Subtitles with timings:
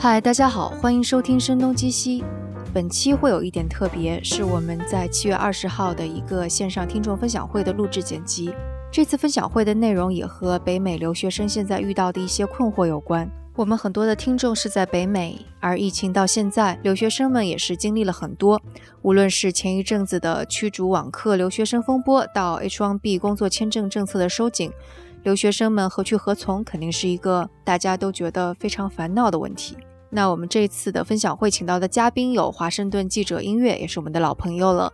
[0.00, 2.22] 嗨，大家好，欢迎收听《声东击西》。
[2.72, 8.54] 本期会有一点特别，是我们在七月二十号的一个线上听众分享会的录制剪辑。
[8.92, 13.28] 这次分享会的内容也和北美留学生现在遇到的一些困惑有关。
[13.56, 18.62] 我们很多的听众是在北美，而疫情到现在，留学生们也是经历了很多。
[19.02, 24.70] 无论是前一阵子的驱逐网课留学生风波，到 H1B 工作签证政策的收紧，
[25.24, 29.76] 留学生们何去何从，肯定是一个大家都觉得非常烦恼的问题。
[30.10, 34.92] 那我们这次的分享会请到的嘉宾有华盛顿记者音乐，也是我们的老朋友了，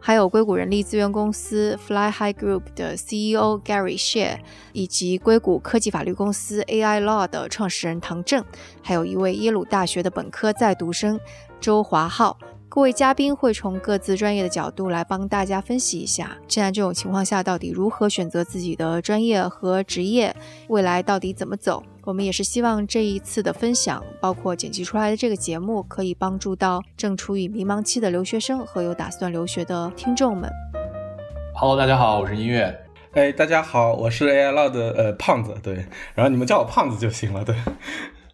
[0.00, 4.38] 还有硅谷人力资源公司 Fly High Group 的 CEO Gary Share，
[4.72, 8.42] 以及硅谷科技法律公司 AI Law 的创始人唐正，
[8.82, 11.20] 还有一位耶鲁大学的本科在读生
[11.60, 12.38] 周华浩。
[12.66, 20.34] 各位嘉宾会从各自专业的角度来帮大家分析一下，现在这种情况下到底如何选择自己的专业和职业，
[20.68, 21.84] 未来到底怎么走？
[22.06, 30.50] 我们也是希望这一次的分享，包括剪辑出来的这个节目，可以帮助到正处于迷茫期的留学生和有打算留学的听众们。
[31.54, 32.78] Hello，大家好，我是音乐。
[33.12, 37.56] 哎，大家好，我是 AI Law 的呃胖子，对，然后你们叫我胖子就行了，对。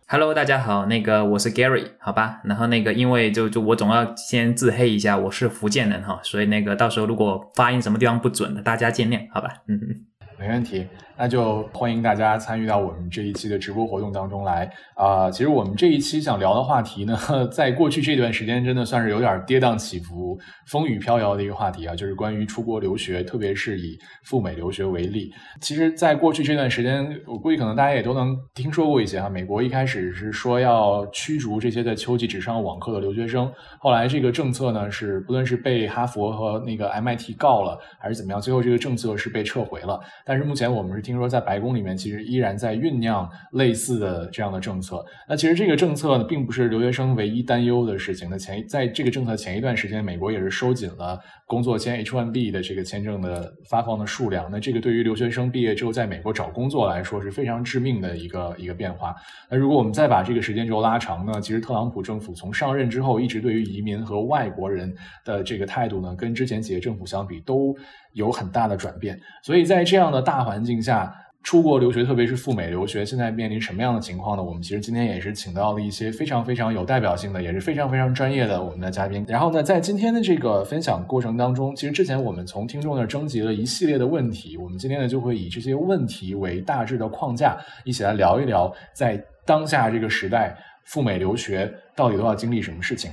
[0.08, 10.09] Hello，大家好，那个我是 Gary，好吧，然后那个因为就就我总要先自黑一下，我是福建人哈，所以那个到时候如果发音什么地方不准的，大家见谅，好吧，嗯嗯。
[10.40, 10.86] 没问题，
[11.18, 17.18] 那就欢迎大家参与到我们这一期的直播活动当中来啊、其实我们这一期想聊的话题呢，
[17.52, 20.38] 在过去这段时间真的算是有点跌宕起伏、
[20.70, 25.30] 风雨飘摇的一个话题啊，就是关于出国留学，特别是以赴美留学为例。
[25.60, 29.28] 其实，在过去这段时间，我估计可能大家也都能听说过一些啊。
[29.28, 40.00] 美国一开始是说要驱逐这些在秋季只上网课的留学生，后来这个政策呢是不论是被哈佛和那个 MIT 告了，还是怎么样，最后这个政策是被撤回了。
[40.30, 45.04] 但是目前我们是听说，在白宫里面其实依然在酝酿类似的这样的政策。
[45.28, 48.28] 那其实这个政策呢，并不是留学生唯一担忧的事情。
[48.30, 54.48] 那前在这个政策前一段时间，美国也是收紧了工作签 H1B 的这个签证的发放的数量。
[54.52, 59.12] 那这个对于留学生毕业之后在美国找工作来说是非常致命的一个一个变化。
[59.50, 64.94] 那如果我们再把这个时间轴拉长呢，其实特朗普政府从上任之后，一直对于移民和外国人
[65.24, 67.76] 的这个态度呢，跟之前几届政府相比都
[68.12, 69.18] 有很大的转变。
[69.42, 74.42] 所以在这样的大环境下，出国留学，特别是赴美留学，现在面临什么样的情况呢？
[74.42, 79.24] 我们其实今天也是请到了一些非常非常有代表性的，也是非常非常专业的我们的嘉宾。
[79.26, 90.54] 然后呢，在今天的这个分享过程当中，其实之前我们从听众那儿征集了一系列的问题，我们今天呢就会以这些问题为大致的框架，一起来聊一聊，在当下这个时代，
[90.84, 93.10] 赴美留学到底都要经历什么事情。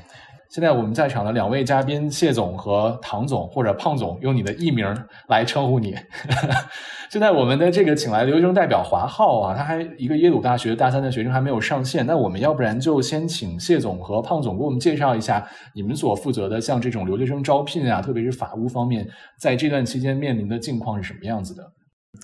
[0.50, 4.85] 现在我们在场的两位嘉宾谢总和唐总或者胖总，用你的艺名
[5.28, 5.96] 来称呼你。
[7.12, 12.06] 现在我们的这个请来留学生代表华浩啊，他还一个耶鲁大学大三的学生还没有上线。
[12.06, 19.07] 那我们要不然就先请谢总和胖总给我们介绍一下你们所负责的像这种留学生招聘啊，特别是法务方面，
[19.40, 21.63] 在这段期间面临的境况是什么样子的？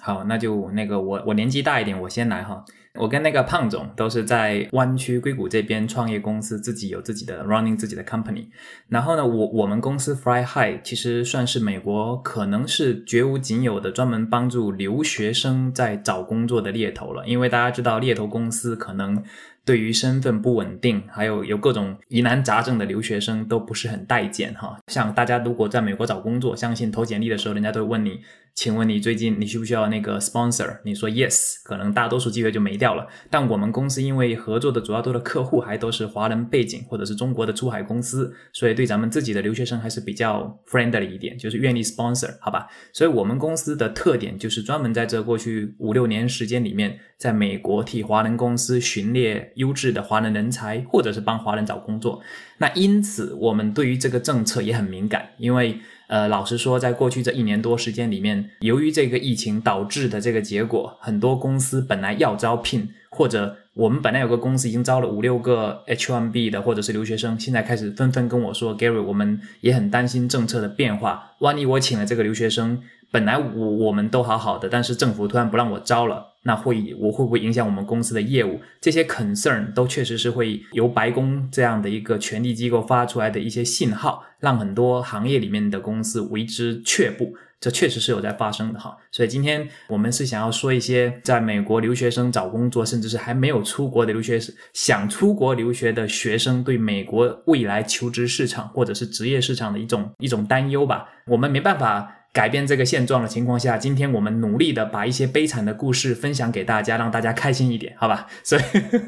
[0.01, 2.63] 好，那就那个我我年纪大一点，我先来哈。
[2.99, 8.45] 我跟那个胖总都是在湾区硅谷这边创业公司，自己有自己的 running 自己的 company。
[8.87, 17.25] 然后呢，我我们公司 Fly High 其实算是美国可能是绝无仅有的专门帮助留学生在找工作的猎头了。
[17.25, 19.23] 因为大家知道猎头公司可能
[19.65, 24.77] 对于身份不稳定，还有有各种疑难杂症的留学生都不是很待见哈。
[24.87, 28.19] 像大家如果在美国找工作，相信投简历的时候，人家都会问你，
[28.55, 30.79] 请问你最近你需不需要那个 sponsor？
[30.85, 33.07] 你说 yes，可能大多数机会就没掉了。
[33.29, 42.67] 但我们公司因为合作的主要多的客户还都是华人背景或者是中国的出海公司，所以对咱们自己的留学生还是比较 friendly 一点，就是愿意 sponsor，好吧？
[42.93, 52.21] 所以我们公司的特点就是专门在这过去五六年时间里面，在美国替华人公司寻猎优质的华人人才，或者是帮华人找工作。
[52.59, 72.83] 那因此，我们对于这个政策也很敏感，因为呃，老实说，在过去这一年多时间里面，由于这个疫情导致的这个结果，很多公司本来要招聘，或者我们本来有个公司已经招了五六个 H1B 的或者是留学生，现在开始纷纷跟我说，Gary，我们也很担心政策的变化，万一我请了这个留学生，
[73.13, 76.31] 本来我我们都好好的，但是政府突然不让我招了。
[76.45, 78.59] 那会我会不会影响我们公司的业务？
[78.81, 87.35] 这些 concern 都确实是会由白宫这样的一个权力机构发出来的一些信号，让很多行业里面的公司为之却步。
[87.61, 88.97] 这确实是有在发生的哈。
[89.11, 101.07] 所以今天我们是想要说一些在美国留学生找工作，甚至是还没有出国的留学生，想出国留学的学生对美国未来求职市场或者是职业市场的一种一种担忧吧。
[101.27, 102.19] 我们没办法。
[102.33, 108.25] 改变这个现状的情况下，今天我们努力的把一些悲惨的故事分享给大家，让大家开心一点，好吧？
[108.43, 108.61] 所以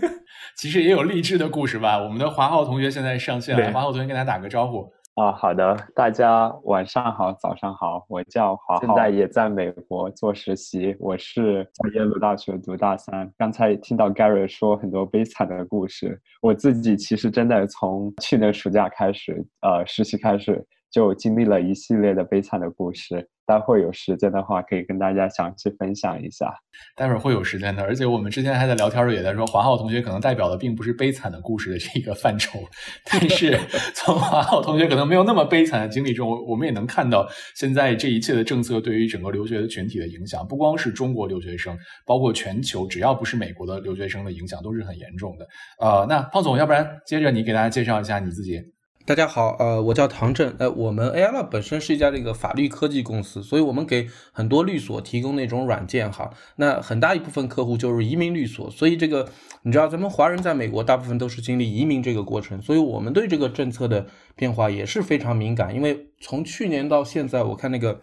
[0.56, 1.98] 其实也有励志的故事吧。
[1.98, 4.94] 我们的华浩同学现在上线了，华浩同学跟大家打个招呼。
[5.16, 13.31] 啊，好的，大家晚上好，早上好，我叫华浩，现在也在美国做实习，我是在耶鲁大学读大三。
[13.38, 20.63] 刚才听到 Gary 说很多悲惨的故事，我自己其实真的从去年暑假开始，呃，实习开始。
[20.95, 26.50] 就经历了一系列的悲惨的故事，待会儿有时间的话可以跟大家详细分享一下。
[26.95, 32.59] 待会儿会有时间的，而且我们之前还在聊天儿，也在说华浩同学可能代表的并不是悲惨的故事的这个范畴，
[33.03, 33.59] 但是
[33.94, 37.27] 从华浩同学可能没有那么悲惨的经历中，我们也能看到
[37.57, 45.45] 现在这一切的政策对于整个留学的群体的影响，不光是中国留学生，包括全球，只要不是美国的留学生的影响都是很严重的。
[45.77, 48.75] 呃，那胖总，要不然接着你给大家介绍一下你自己。
[49.07, 59.30] 大家好，呃，我叫唐振，呃，我们 AI Lab 本身是一家这个法律科技公司，所以我们给很多律所提供那种软件哈，那很大一部分客户就是移民律所，所以这个
[59.62, 68.02] 你知道咱们华人在美国大部分都是经历移民这个过程，所以我们对这个政策的变化也是非常敏感，因为从去年到现在，我看那个。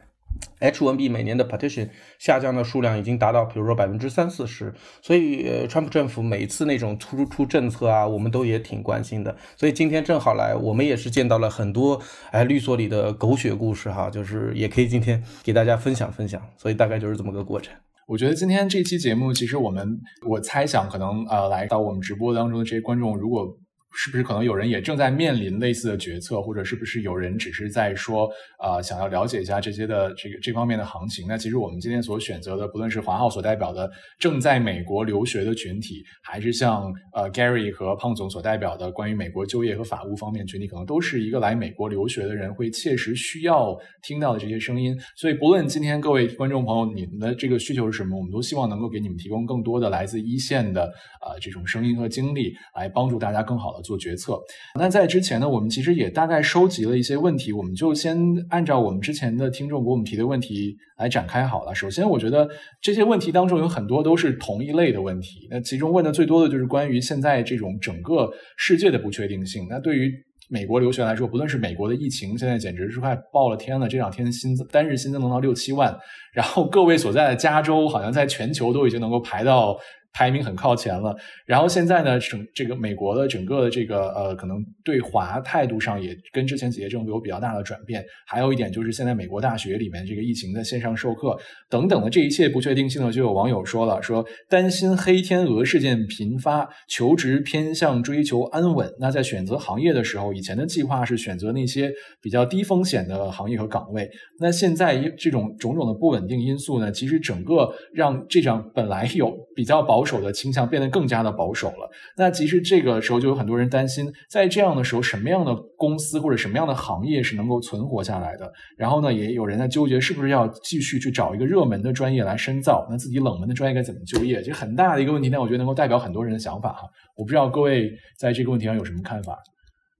[0.60, 1.88] H1B 每年的 petition
[2.18, 9.36] 下降的数量已经达到，比如说百分之三四十，所以，川普政府每次那种突出政策啊，我们都也挺关心的。
[9.56, 12.00] 所以今天正好来，我们也是见到了很多
[12.30, 16.40] 哎律所里的狗血故事哈，就是也可以今天给大家分享分享。
[16.56, 17.74] 所以大概就是这么个过程。
[18.06, 23.56] 我觉得今天这期节目，其实我们我猜想可能呃来到我们直播当中的这些观众，如果
[23.94, 31.26] 是不是可能有人也正在面临类似的决策，或者是不是有人只是在说啊，想要了解一下这些的这个这方面的行情？
[31.28, 44.98] 那其实我们今天所选择的，不论是华浩所代表的正在美国留学的群体，还是像呃 Gary 和胖总所代表的关于美国就业和法务方面群体，可能都是一个来美国留学的人会切实需要听到的这些声音。
[45.16, 50.84] 所以，不论今天各位观众朋友你们的这个需求是什么，我们都希望能够给你们提供更多的来自一线的
[51.20, 53.81] 啊这种声音和经历，来帮助大家更好的。
[53.82, 54.38] 做决策。
[54.78, 58.18] 那在之前呢，我们其实也大概收集了一些问题，我们就先
[58.48, 61.74] 按照我们之前的听众给我们提的问题来展开好了。
[61.74, 62.48] 首先，我觉得
[62.80, 65.48] 这些问题当中有很多都是同一类的问题。
[65.50, 69.66] 那其中问的最多的就是关于现在这种整个世界的不确定性。
[69.68, 70.12] 那对于
[70.48, 73.88] 美国留学来说，不论是美国的疫情，现在简直是快爆了天了。
[73.88, 75.96] 这两天新增单日新增能到六七万，
[76.34, 79.76] 然后各位所在的加州好像在全球都已经能够排到。
[80.12, 81.16] 排名很靠前了，
[81.46, 88.04] 然后现在呢，整这个美国的整个的这个呃，可能对华态度上也跟之前几届政府有比较大的转变。
[88.26, 91.38] 还有一点就是，现在美国大学里面这个疫情的线上授课
[91.70, 98.92] 等等的这一切不确定性呢，就有网友说了，说担心黑天鹅事件频发，求职偏向追求安稳。
[98.98, 104.10] 那在选择行业的时候，以前的计划是选择那些比较低风险的行业和岗位。
[104.38, 110.02] 那现在这种种种的不稳定因素呢，其实整个让这场本来有比较保。
[110.04, 111.88] 守的倾向变得更加的保守了。
[112.16, 118.52] 那其实这个时候就有很多人担心，在这样的时候，什么样的公司或者什么样的行业是能够存活下来的？
[118.76, 122.84] 然后呢，也有人在纠结，是不是要继续去找一个热门的专业来深造？
[122.90, 124.42] 那自己冷门的专业该怎么就业？
[124.42, 125.30] 这很大的一个问题。
[125.30, 126.80] 但我觉得能够代表很多人的想法哈。
[127.16, 129.38] 我不知道各位在这个问题上有什么看法？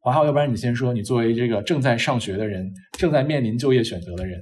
[0.01, 2.69] 华浩，要不然你先说，你作为这个正在上学的人，
[2.99, 4.41] 正在面临就业选择的人。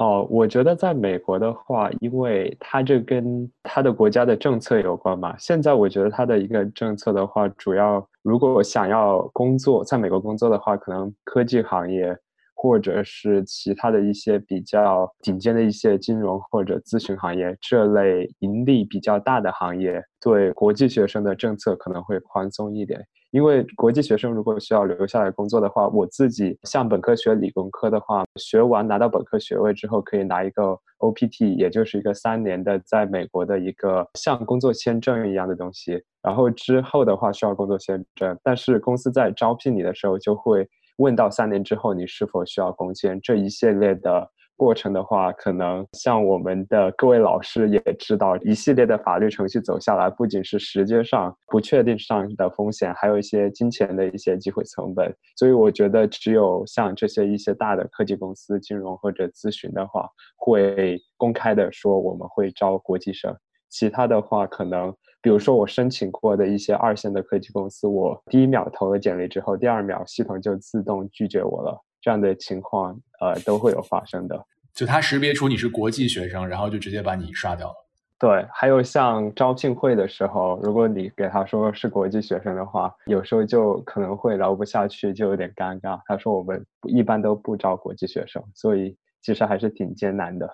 [0.00, 5.36] 哦，我觉得在美国的话，因为它这跟它的国家的政策有关嘛。
[5.36, 12.16] 现在我觉得它的一个政策的话，主要如果想要工作，在美国工作的话，可能科技行业
[12.54, 23.06] 或者是其他的一些比较顶尖的一些金融或者咨询行业这类盈利比较大的行业，对国际学生的政策可能会宽松一点。
[23.30, 36.02] 因为国际学生如果需要留下来工作的话，我自己像本科学理工科的话，学完拿到本科学位之后，可以拿一个 OPT，也就是一个三年的在美国的一个像工作签证一样的东西。
[36.22, 40.68] 然后之后的话需要工作签证，但是公司在招聘你的时候就会
[40.98, 44.30] 问到三年之后你是否需要工签这一系列的。
[44.60, 55.10] 过程的话，可能像我们的各位老师也知道，一系列的法律程序走下来，不仅是时间上不确定上的风险，还有一些金钱的一些机会成本。
[55.34, 63.34] 所以我觉得，只有像这些一些大的科技公司、金融或者咨询的话，会公开的说我们会招国际生。
[63.70, 71.82] 其他的话，可能比如说我申请过的一些二线的科技公司，我第一秒投了简历之后，第二秒系统就自动拒绝我了。
[72.00, 74.46] 这样的情况，呃，都会有发生的。
[74.74, 77.74] 就他识别出你是国际学生，然后就直接把你刷掉了。
[78.18, 85.98] 对，还有像招聘会的时候，如果你给他说是国际学生的话，有时候就可能会聊不下去，就有点尴尬。
[86.04, 90.48] 他说我们一般都不招国际学生，所以其实还是挺艰难的。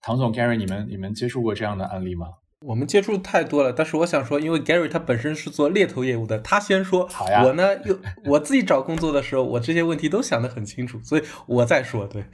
[0.00, 2.28] 唐总，Gary，你们你们接触过这样的案例吗？
[2.66, 7.06] 我们接触太多了，但是我想说，因为 Gary 他本身是做猎头业务的，他先说。
[7.06, 7.44] 好呀。
[7.44, 12.04] 我呢，又我自己找工作的时候，我这些问题都想得很清楚，所以我再说。
[12.06, 12.24] 对，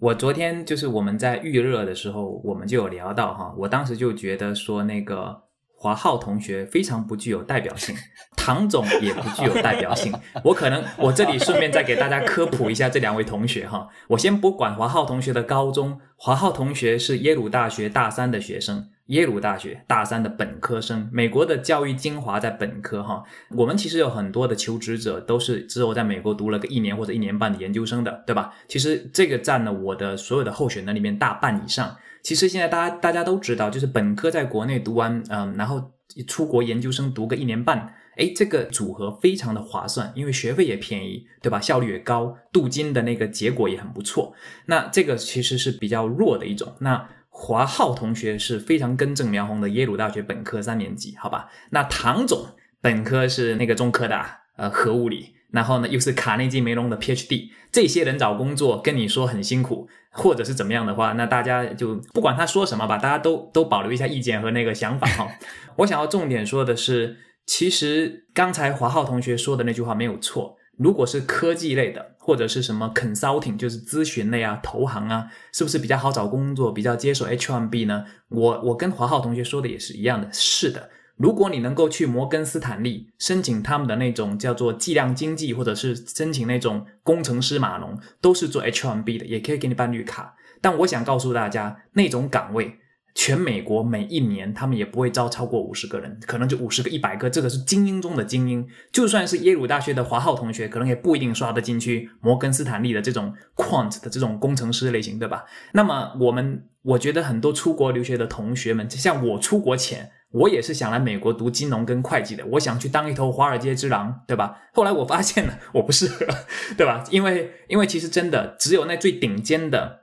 [0.00, 5.44] 我昨天就是我们在预热的时候，我们就有聊到哈，我当时就觉得说那个。
[5.82, 7.96] 华浩同学非常不具有代表性，
[8.36, 10.12] 唐总也不具有代表性。
[10.44, 13.88] 我可能我这里顺便再给大家科普一下这两位同学哈。
[14.08, 21.08] 我先不管华浩同学的高中，华浩同学是耶鲁大学大三的学生，耶鲁大学大三的本科生。
[21.12, 23.22] 美国的教育精华在本科哈。
[23.50, 28.52] 我们其实有很多的求职者都是之后在美国读了个一年或者一年半的研究生的，对吧？
[28.68, 31.96] 其实这个占了我的所有的候选人里面大半以上。
[32.22, 35.92] 其实现在大家大家都知道，就是本科在国内读完，嗯，然后
[36.28, 41.58] 出国研究生读个一年半，哎，这个组合非常的划算，因为学费也便宜，对吧？
[41.58, 44.34] 效率也高，镀金的那个结果也很不错。
[44.66, 46.74] 那这个其实是比较弱的一种。
[46.78, 51.48] 那华浩同学是非常根正苗红的耶鲁大学本科三年级，好吧？
[51.70, 52.44] 那唐总
[52.82, 54.22] 本科是那个中科的，
[54.56, 55.34] 呃，核物理。
[55.50, 65.28] 然后呢，又是卡内基梅隆的 PhD，这些人找工作跟你说很辛苦，或者是怎么样的话，那大家就不管他说什么吧，大家都都保留一下意见和那个想法哈。
[65.78, 70.56] 我想要重点说的是，其实刚才华浩同学说的那句话没有错。
[70.80, 78.06] 如果是科技类的，或者是什么 consulting，就是咨询类啊、投行啊，是不是比较好找工作，比较接受 H1B 呢？
[78.30, 80.88] 我我跟华浩同学说的也是一样的，是的。
[81.16, 90.34] 如果你能够去摩根斯坦利申请他们的那种叫做计量经济，或者是申请那种工程师码农，都是做 H1B 的，也可以给你办绿卡。
[90.62, 92.79] 但我想告诉大家，那种岗位，
[93.14, 98.66] 全美国每一年他们也不会招超过五十个人，可能就五十个、一百个，这个是精英中的精英。
[98.92, 105.44] 就算是耶鲁大学的华浩同学，可能也不一定刷得进去摩根斯坦利的这种 quant 的这种工程师类型，对吧？
[105.72, 110.10] 那么我们，我觉得很多出国留学的同学们，像我出国前。
[110.32, 114.56] 我也是想来美国读金融跟会计的，我想去当一头华尔街之狼，对吧？
[114.72, 116.24] 后来我发现了，我不适合，
[116.78, 117.02] 对吧？
[117.10, 120.02] 因为因为其实真的只有那最顶尖的，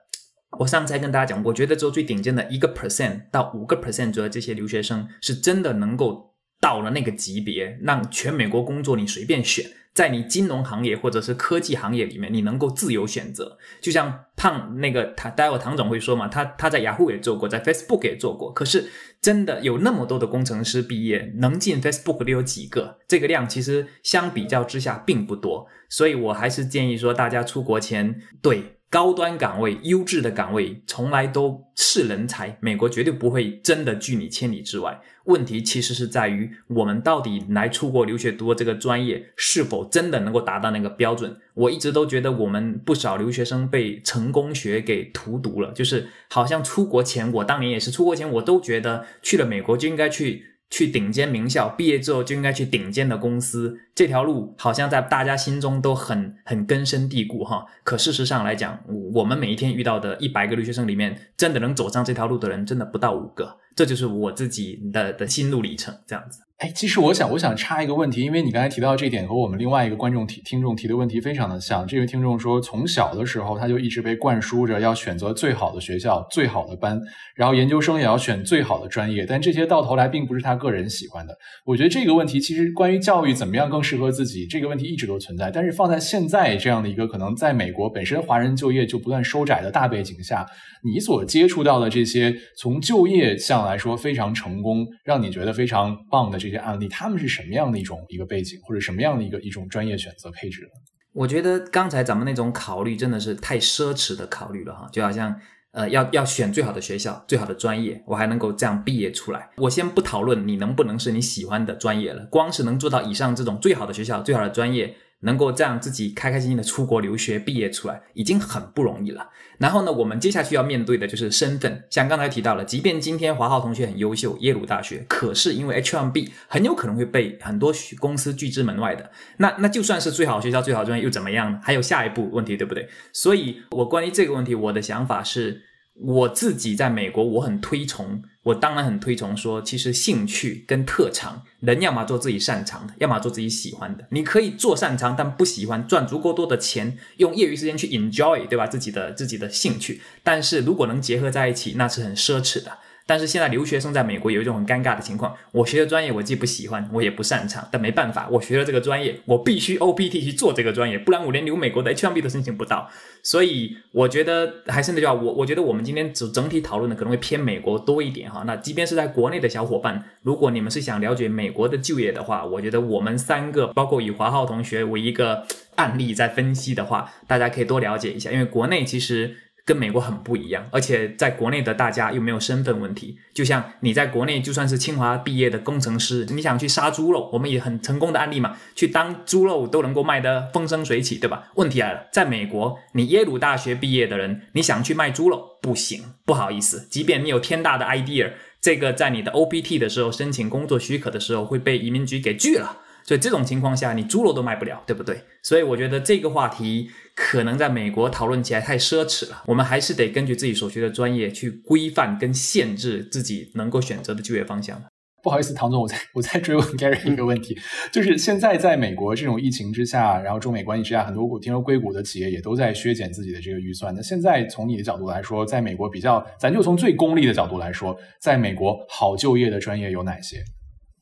[0.60, 9.66] 我上次还跟大家讲，我觉得只有最顶尖的一个 percent 到五个 percent 左右这些留学生是真的能够到了那个级别，让全美国工作你随便选。
[9.94, 13.58] 在你金融行业或者是科技行业里面，你能够自由选择。
[13.82, 18.54] 就像胖那个他，待会唐总会说嘛，他他在雅虎也做过，在 Facebook 也做过。
[18.54, 23.00] 可是真的有那么多的工程师毕业，能进 Facebook 的有几个？
[23.08, 25.66] 这个量其实相比较之下并不多。
[25.90, 28.77] 所以我还是建议说，大家出国前对。
[28.90, 32.58] 高端岗位、优质的岗位，从来都是人才。
[32.62, 35.02] 美国绝对不会真的拒你千里之外。
[35.26, 41.36] 问题其实是在于，我们到底来出国留学读这个专业，是否真的能够达到那个标准？
[41.54, 45.72] 我一直都觉得，我们不少留学生被成功学给荼毒了。
[45.74, 50.46] 就是好像出国前，我当年也是出国前，我都觉得去了美国就应该去。
[50.70, 57.66] 去顶尖名校，毕业之后就应该去顶尖的公司，这条路好像在大家心中都很很根深蒂固哈。
[57.84, 58.80] 可事实上来讲，
[59.14, 63.58] 我们每一天遇到的一百个留学生里面，真的能走上这条路的人，真的不到五个。
[63.78, 66.40] 这就是我自己的的心路历程，这样子。
[66.58, 71.86] 哎，其实我想，我想插一个问题，因为你刚才提到这点和我们另外一个观众提听众提的问题非常的像。
[71.86, 77.00] 这位听众说，从小的时候他就一直被灌输着要选择最好的学校、最好的班，
[77.36, 81.38] 然后研究生也要选最好的专业，但这些到头来并不是他个人喜欢的。
[81.64, 85.52] 我觉得这个问题其实关于教育怎么样更适合自己，这个问题一直都存在。
[85.52, 90.44] 但是放在现在这样的一个可能在美国本身华人就业就不断收窄的大背景下，
[90.84, 96.48] 你所接触到的这些从就业向来说非常成功，让你觉得非常棒的这。
[96.48, 100.70] 些案例，他们是什么样的一种一个背景，或者什么样的一个一种专业选择配置呢？
[101.12, 105.36] 我觉得刚才咱们那种考虑真的是太奢侈的考虑了哈，就好像
[105.74, 109.50] 呃要要选最好的学校、最好的专业，我还能够这样毕业出来。
[109.58, 114.96] 我先不讨论你能不能是你喜欢的专业了，光是能做到以上这种最好的学校、最好的专业。
[115.22, 119.30] 能够这样自己开开心心的出国留学毕业出来，已经很不容易了。
[119.58, 121.84] 然后呢，我们接下去要面对的就是身份。
[121.90, 129.10] 像刚才提到了，即便今天华浩同学很优秀，耶鲁大学，可是因为 H1B 很有可能会被很多公司拒之门外的。
[129.38, 131.60] 那那就算是最好学校、最好专业又怎么样呢？
[131.64, 132.88] 还有下一步问题，对不对？
[133.12, 135.64] 所以我关于这个问题，我的想法是。
[136.00, 144.06] 我自己在美国，我很推崇，我当然很推崇说，其实兴趣跟特长，人要么做自己擅长的，要么做自己喜欢的。
[144.12, 148.68] 你可以做擅长但不喜欢，赚足够多的钱，用业余时间去 enjoy，对吧？
[148.68, 152.72] 自己的自己的兴趣，但是如果能结合在一起，那是很奢侈的。
[153.08, 162.90] 但是现在留学生在美国有一种很尴尬的情况，我学的专业我既不喜欢，我也不擅长，但没办法，我学了这个专业，我必须 OPT 去做这个专业，不然我连留美国的 H1B 都申请不到。
[163.24, 168.44] 所以我觉得还是那句话，我我觉得我们今天整整体讨论的可能会偏美国多一点哈。
[168.46, 175.46] 那即便是在国内的小伙伴，如果你们是想了解美国的就业的话，我觉得我们三个，包括以华浩同学为一个
[175.76, 179.38] 案例在分析的话，大家可以多了解一下，因为国内其实。
[179.68, 183.18] 跟美国很不一样，而且在国内的大家又没有身份问题。
[183.34, 191.52] 就像你在国内就算是清华毕业的工程师，你想去杀猪肉，我们也很成功的案例嘛，去当猪肉都能够卖得风生水起，对吧？
[191.56, 198.32] 问题来了，在美国，你耶鲁大学毕业的人，你想去卖猪肉不行，不好意思，即便你有天大的 idea，
[198.62, 202.78] 这个在你的 OPT 的时候申请工作许可的时候会被移民局给拒了。
[203.04, 205.22] 所以这种情况下，你猪肉都卖不了，对不对？
[205.42, 209.42] 所以我觉得这个话题可能在美国讨论起来太奢侈了。
[209.48, 214.80] 我们还是得根据自己所学的专业去规范跟限制自己能够选择的就业方向。
[215.24, 217.58] 不好意思，唐总，我再我再追问 Gary 一个问题，
[217.92, 223.94] 就是现在在美国这种疫情之下，然后中美关系之下，很多我听说硅谷的企业也都在削减自己的这个预算。
[223.96, 230.38] 那现在从你的角度来说，在美国比较，咱就从最功利的角度来说，在美国好就业的专业有哪些？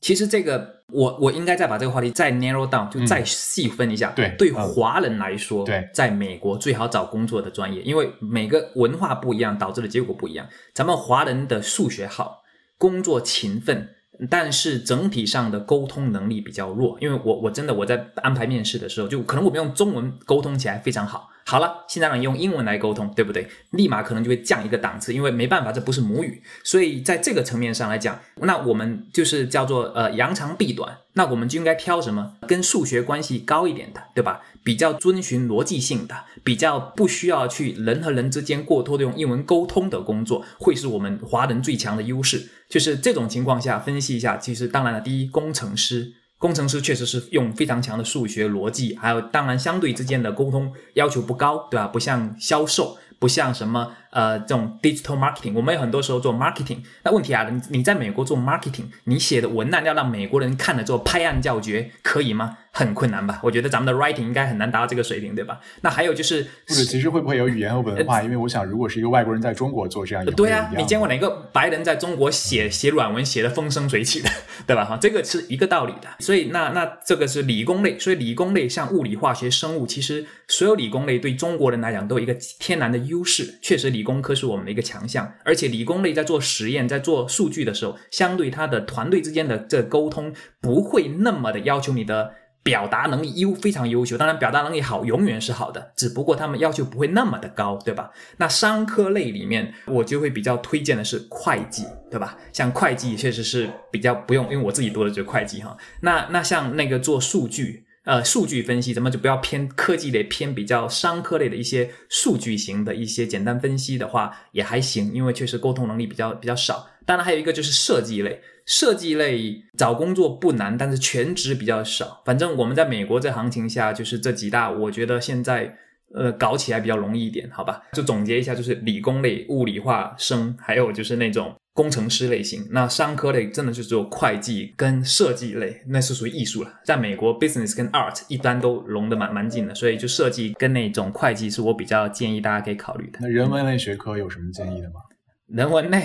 [0.06, 4.12] 其实这个，我我应该再把这个话题再 narrow down，就再细分一下。
[4.12, 10.46] 对，对华人来说，对，在美国最好找工作的专业，因为每个文化不一样，导致的结果不一样。
[10.72, 12.44] 咱们华人的数学好，
[12.78, 13.96] 工作勤奋，
[14.30, 16.96] 但是整体上的沟通能力比较弱。
[17.00, 21.30] 因为我我真的我在安排面试的时候，就可能我们用中文沟通起来非常好。
[21.48, 23.46] 好了，现在让你用英文来沟通，对不对？
[23.70, 26.42] 立马可能就会降一个档次，因为没办法，这不是母语。
[26.64, 30.98] 所以在这个层面上来讲，那我们就是叫做呃扬长避短。
[31.12, 34.42] 那我们就应该挑什么跟数学关系高一点的，对吧？
[34.64, 42.48] 比较遵循逻辑性的，比较不需要去人和人之间过多的用英文沟通的工作，会是我们华人最强的优势。
[42.68, 46.12] 就是这种情况下分析一下，其实当然了，第一，工程师。
[46.38, 51.86] 工程师确实是用非常强的数学逻辑，还有当然相对之间的沟通要求不高，对吧？
[51.86, 53.92] 不像销售，不像什么。
[54.10, 56.78] 呃，这种 digital marketing，我们有很多时候做 marketing。
[57.02, 62.56] 那问题啊，你你在美国做 marketing，你写的文案要让美国人看了之后拍案叫绝，可以吗？
[62.76, 63.40] 很困难吧？
[63.42, 65.60] 我觉得咱们的 writing 应该很难达到这个水平，对吧？
[65.82, 68.22] 那还有就是，或者其实会不会有语言和文化？
[68.22, 74.30] 因为我想，如果是一个外国人在中国做这样，对啊，你见过哪个白人在中国写写软文写的风生水起的，
[74.66, 74.84] 对吧？
[74.86, 76.08] 哈，这个是一个道理的。
[76.20, 83.58] 所以那那这个是理工类，所以理工类像物理、化学、生物，其实所有理工类对中国人来讲都有一个天然的优势。
[83.60, 84.06] 确实理。
[84.06, 92.32] 工科是我们的一个强项，而且理工类在做实验、在做数据的时候，相对它的团队之间的这沟通不会那么的要求你的
[92.66, 94.18] 表达能力优非常优秀。
[94.18, 98.10] 当然，表达能力好永远是好的，只不过他们要求不会那么的高，对吧？
[98.38, 102.36] 那商科类里面，我就会比较推荐的是会计，对吧？
[102.52, 105.76] 像会计确实是比较不用，因为我自己读的就是会计哈。
[106.00, 107.84] 那那像那个做数据。
[108.06, 116.86] 呃，数据分析咱们就不要偏科技类，偏比较商科类的一些数据型的一些简单分析的话也还行，因为确实沟通能力比较比较少。
[117.06, 122.20] 当然还有一个就是设计类，设计类找工作不难，但是全职比较少。
[122.26, 125.74] 反正我们在美国这行情下，就是这几大，我觉得现在
[126.14, 127.80] 呃搞起来比较容易一点，好吧？
[127.92, 131.54] 就总结一下，就是理工类、物理化生，还有就是那种。
[131.76, 136.72] 工程师类型，那商科类真的就只有会计跟设计类，那是属于艺术了。
[136.86, 143.18] 在美国，business 跟 art 一般都融得蛮蛮近的，所以就设计跟那种会计是我比较建议大家可以考虑的。
[143.20, 145.02] 那人文类学科有什么建议的吗？
[145.48, 146.02] 人文类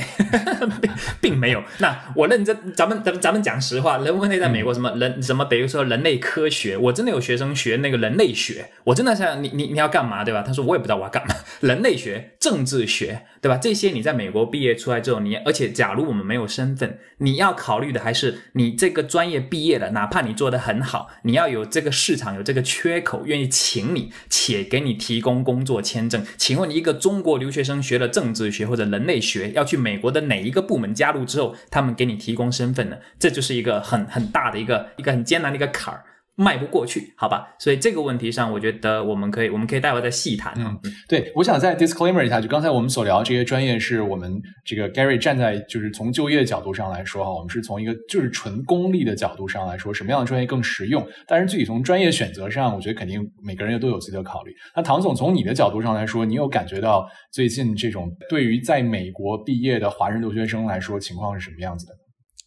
[1.19, 1.63] 并没有。
[1.79, 10.43] 那我认真，咱们咱们咱们讲实话，人文类在美国什么人什么，比如说人类科学，我真的有学生学那个人类学，我真的想你你你要干嘛对吧？
[10.45, 11.33] 他说我也不知道我要干嘛。
[11.61, 13.57] 人类学、政治学对吧？
[13.57, 26.23] 这些你在美国毕业出来之后，你而且假如我们没有身份，你要考虑的还是你这个专业毕业了，哪怕你做的很好，你要有这个市场有这个缺口，愿意请你且给你提供工作签证。
[26.37, 29.19] 请问一个中国留学生学了政治学或者人类？
[29.19, 32.97] 学要去美国的哪一个部门加入之后，他们给你提供身份呢？
[33.17, 36.03] 这就是一个很很大的一个一个很艰难的一个坎儿。
[36.41, 40.51] 迈不过去，好吧，所以这个问题上，我觉得我们可以，我们可以待会再细谈。
[40.57, 40.75] 嗯，
[41.07, 51.07] 对，我想再 disclaimer 一下，就刚才我们所聊这些专业，是我们这个 Gary 站在就是从就业角度上来说哈，我们是从一个就是纯功利的角度上来说，什么样的专业更实用？
[51.27, 54.51] 但是具体从专业选择上，我觉得肯定每个人都有自己的考虑。
[54.75, 61.93] 那唐总从你的角度上来说，你有感觉到最近这种对于在美国毕业的华人留学生来说，情况是什么样子的？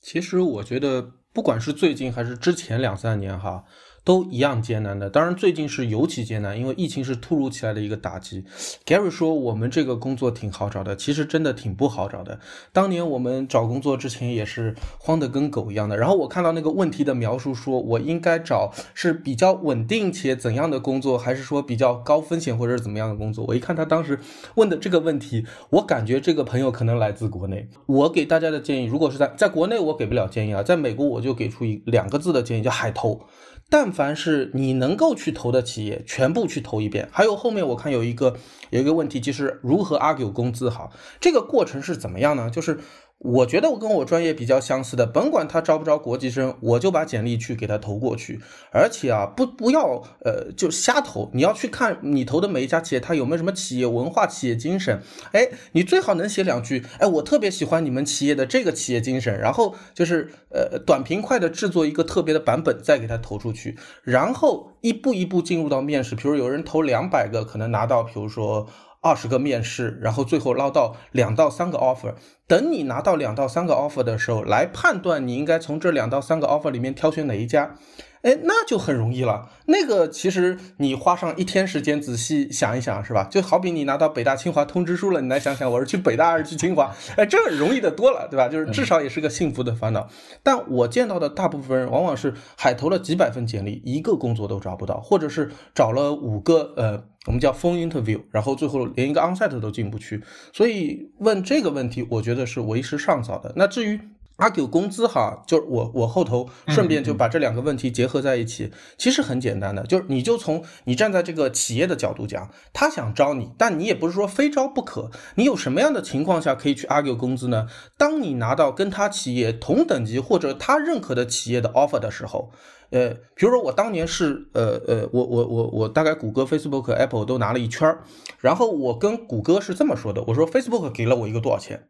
[0.02, 1.02] 其实我觉得，
[1.34, 3.64] 不管是最近还是之前两三年哈。
[4.04, 5.08] 都一样艰难的。
[5.08, 8.44] 当然，最近是尤其艰难，因为疫情是突如其来的一个打击。
[8.84, 12.38] Gary 说我们这个工作挺好找的，其实真的挺不好找的。
[12.72, 15.96] 当年我们找工作之前也是慌得跟狗一样的。
[15.96, 23.44] 然后我看到那个问题的描述，说我应该找是比较稳定且怎样的工作，还是说比较高风险或者是怎么样的工作？
[23.48, 24.20] 我一看他当时
[24.56, 27.68] 问的这个问题，我感觉这个朋友可能来自国内。
[27.86, 33.22] 我给大家的建议，如果是在在国内，我给不了建议啊，在美国我就给出一两个字的建议，叫海投。
[33.68, 37.08] 但凡是你能够去投的企业，全部去投一遍。
[37.10, 38.36] 还有后面我看有一个
[38.70, 42.50] 有一个问题，就是如何 argue 工资好，这个过程是怎么样呢？
[42.50, 42.80] 就是。
[43.18, 48.40] 我觉得我跟我专业比较相似的，甭管他招不招国际生，我就把简历去给他投过去。
[48.70, 55.00] 而且啊，不不要呃就瞎投，你要去看你投的每一家企业，他有没有什么企业文化、企业精神。
[55.32, 59.40] 哎，你最好能写两句，哎，我特别喜欢你们企业的这个企业精神。
[59.40, 66.14] 然后就是呃短平快的制作一个特别的版本，再给他投出去，然后一步一步进入到面试。
[66.14, 68.68] 比如有人投两百个，可能拿到，比如说。
[69.04, 72.14] 二十个面试，然后最后捞到两到三个 offer。
[72.46, 77.74] 等你拿到两到三个 offer 的时候，来判断你应该从这两到三个 offer 里面挑选哪一家。
[78.22, 79.50] 哎，那就很容易了。
[79.66, 83.28] 那个其实你花上一天时间仔细想一想，是吧？
[83.30, 86.90] 就好比你拿到北大清华通知书了，你来想想，我是去北大还是去清华？
[87.16, 88.48] 哎，这容易的多了，对吧？
[88.48, 90.08] 就是至少也是个幸福的烦恼。
[90.42, 100.22] 但我见到的大部分人，往往是海投了几百份简历，一个工作都找不到，或者是找了五个，呃，我们叫 phone interview，然后最后连一个 onsite 都进不去。
[100.52, 103.52] 所以问这个问题，我觉得是为时尚早的。
[103.56, 104.00] 那至于，
[104.36, 117.68] 阿 Q 工资哈，就是我我后头顺便就把这两个问题结合在一起，其实很简单的，就是你就从你站在这个企业的角度讲，他想招你，但你也不是说非招不可，你有什么样的情况下可以去阿 Q 工资呢？
[117.96, 122.50] 当你拿到跟他企业同等级或者他认可的企业的 offer 的时候，
[122.94, 128.04] 呃，比如说我当年是呃呃，我我我我大概谷歌、Facebook、Apple 都拿了一圈儿，
[128.38, 131.88] 然后我跟谷歌是这么说的，我说 Facebook 给了我一个多少钱？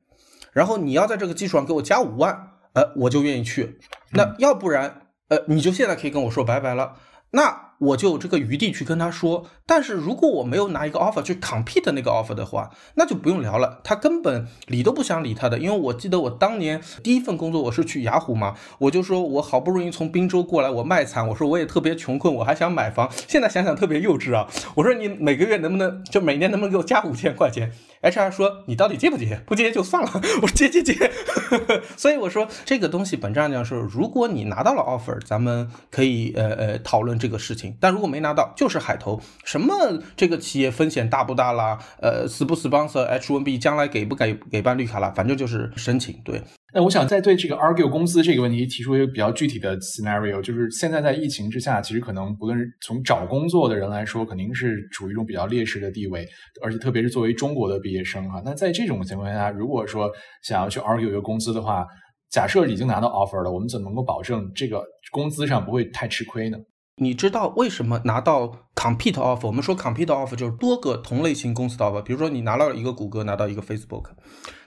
[0.54, 3.78] 然后你要在这个基础上给我加五万，呃，我就愿意去。
[4.12, 6.94] 那要不然，呃，你就现在可以跟我说拜拜了。
[7.32, 9.46] 那我就有这个余地去跟他说。
[9.66, 13.80] 但是如果我没有拿一个 offer 去 compete 那个 offer 的话，那就不用聊了。
[13.82, 15.58] 他根本理都不想理他的。
[15.58, 23.10] 因为我记得我当年第一份工作我是去雅虎嘛，我就说我好不容易从滨州过来，我卖惨，我说我也特别穷困，我还想买房。
[23.26, 24.48] 现在想想特别幼稚啊。
[24.74, 27.72] 我说你每个月能不能就每年能不能给我加五千块钱
[28.04, 29.40] ？HR 说：“你到底接不接？
[29.46, 30.10] 不接就算了。”
[30.42, 31.10] 我说：“接接接。”
[31.96, 39.20] 所以我说这个东西本质上讲是，如果你拿到了 offer，咱们可以呃呃讨论这个事情；但如果没拿到，就是海投。
[39.44, 39.74] 什么
[40.16, 41.78] 这个企业风险大不大啦？
[42.00, 45.10] 呃，死不死 sponsor？H1B 将来给不给给办绿卡啦？
[45.16, 46.14] 反正就是申请。
[46.24, 46.42] 对。
[46.74, 56.26] 那我想再对这个 argue 工资这个问题提出一个比较具体的 scenario，就是现在在疫情之下，其实可能不论是从找工作的人来说，肯定是处于一种比较劣势的地位，
[56.64, 58.42] 而且特别是作为中国的毕业生哈。
[58.44, 60.10] 那在这种情况下，如果说
[60.42, 61.86] 想要去 argue 一个工资的话，
[62.28, 66.58] 假设已经拿到 offer 了，我们怎么能够保证这个工资上不会太吃亏呢？
[66.96, 69.48] 你知道为什么拿到 compete offer？
[69.48, 74.10] 我们说 compete offer 就是多个同类型公司的 offer，比如说你拿到了一个谷歌，拿到一个 Facebook，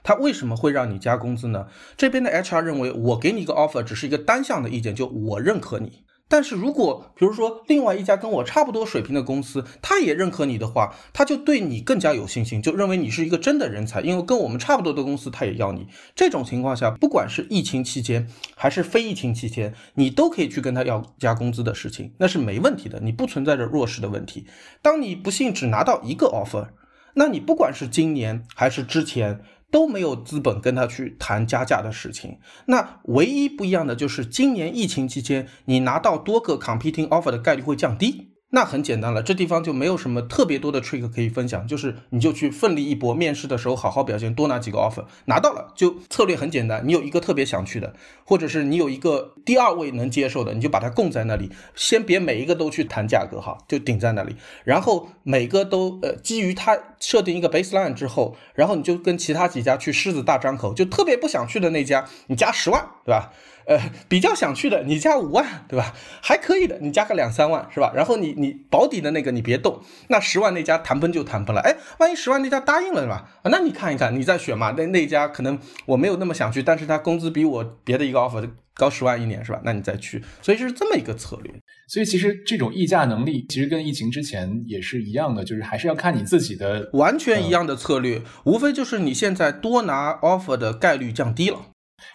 [0.04, 1.68] 它为什么会让你加工资呢？
[1.96, 6.04] 这边的 HR 认为，我给你一个 offer 只是一个单向的意见，就我认可你。
[6.30, 15.88] 但是如果比如说另外一家跟我差不多水平的公司，他也认可你的话，他就对你更加有信心，就认为你是一个真的人才，因为跟我们差不多的公司他也要你。
[16.16, 24.46] 这种情况下，不管是疫情期间还是非疫情期间，你都可以去跟他要加工资的事情，那是没问题的，你不存在着弱势的问题。
[24.82, 26.68] 当你不幸只拿到一个 offer，
[27.14, 29.40] 那你不管是今年还是之前。
[29.72, 32.40] 都没有资本跟他去谈加价的事情。
[32.68, 38.37] 那唯一不一样的就是，今年疫情期间，你拿到多个 competing offer 的概率会降低。
[38.50, 63.34] 那很简单了，这地方就没有什么特别多的 trick 可以分享，就是你就去奋力一搏，面试的时候好好表现，多拿几个 offer，拿到了就策略很简单，你有一个特别想去的，或者是你有一个第二位能接受的，你就把它供在那里，先别每一个都去谈价格哈，就顶在那里，然后每个都呃基于它设定一个 baseline 之后，然后你就跟其他几家去狮子大张口，就特别不想去的那家，你加十万，对吧？
[63.68, 63.78] 呃，
[64.08, 65.94] 比较想去的，你加五万，对吧？
[66.22, 67.92] 还可以的，你加个两三万，是吧？
[67.94, 71.62] 然后你你保底的那个你别动，那十万那家谈崩就谈崩了。
[71.62, 73.30] 哎，万一十万那家答应了，是吧？
[73.44, 74.74] 啊，那你看一看，你再选嘛。
[74.78, 79.60] 那那家可能我没有那么想去，但是他工资比我别的一个 offer 高十万一年，是吧？
[79.66, 81.54] 那你再去，所以是这么一个策略。
[81.90, 91.58] 所以其实这种溢价能力，其实跟疫情之前也是一样的，就是还是要看你自己的完全一样的策略，无非就是你现在多拿 offer 的概率降低了。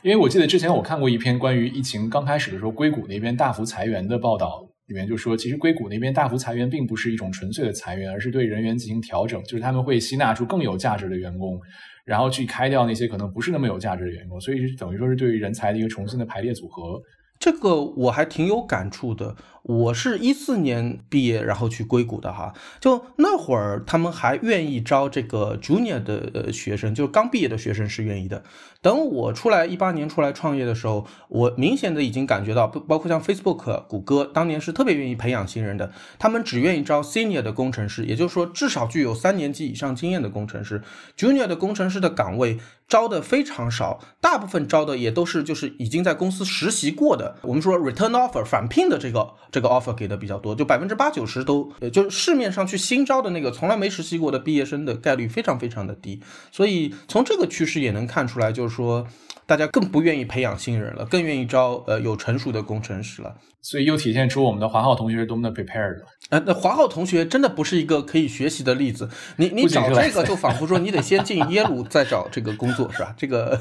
[0.03, 11.61] 因为我记得之前我看过一篇关于疫情刚开始的时候，硅谷那边大幅裁员的报道，里面就说，其实硅谷那边大幅裁员并不是一种纯粹的裁员，而是对人员进行调整，就是他们会吸纳出更有价值的员工，
[12.05, 17.01] 然后去开掉那些可能不是那么有价值的员工，所以等于说是对于人才的一个重新的排列组合。
[17.38, 19.37] 这个我还挺有感触的。
[19.62, 22.53] 我是一四年毕业，然后去硅谷的哈。
[22.81, 28.42] 就那会儿，他们还愿意招这个 junior 的学生，就是刚毕业的学生是愿意的。
[28.81, 35.92] 等我出来一八年出来创业的时候，我明显的已经感觉到，包括像 Facebook、谷歌，当年是特别愿意培养新人的。
[36.18, 40.83] 他们只愿意招 senior 的工程师，也就是说，至少具有三年级以上经验的工程师。
[41.16, 47.37] junior 的工程师的岗位招的非常少，大部分招的也都是就是已经在公司实习过的。
[47.42, 49.35] 我们说 return offer 返聘的这个。
[49.52, 59.06] 这个 offer 给的比较多，就百分之八九十都，呃，就是市面上去新招的那个从来没实习过的毕业生的概率非常非常的低，所以从这个趋势也能看出来，就是说
[59.46, 63.36] 大家更不愿意培养新人了，更愿意招呃有成熟的工程师了。
[63.62, 69.09] 所以又体现出我们的华浩同学是多么的 prepared 呃，那华浩同学真的不是一个可以学习的例子。
[69.37, 73.14] 你你找这个就仿佛说你得先进耶鲁再找这个工作是吧？
[73.16, 73.59] 这个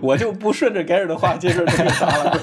[0.00, 2.38] 我就不顺着 Gary 的话接着这个啥了。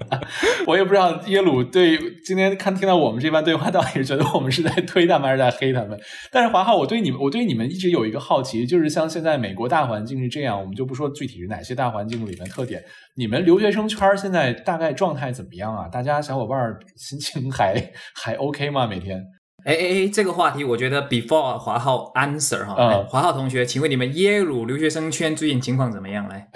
[0.66, 5.98] 我也不知道耶鲁对今天看听到我们这番对话，到底是觉得我们是在推他们还是在黑他们？
[6.30, 12.82] 但是华浩，我对你们，我对你们一直有一个好奇，就是像现在美国大环境是这样，我们就不说具体是哪些大环境里面特点。
[13.20, 15.86] 你们留学生圈现在大概状态怎么样啊？
[15.88, 18.86] 大家小伙伴心情还还 OK 吗？
[18.86, 19.22] 每天？
[19.66, 26.26] 哎哎哎，这个话题我觉得 before 华浩 answer 哈，华浩同学，请问你们耶鲁留学生圈最近情况怎么样？
[26.28, 26.48] 来，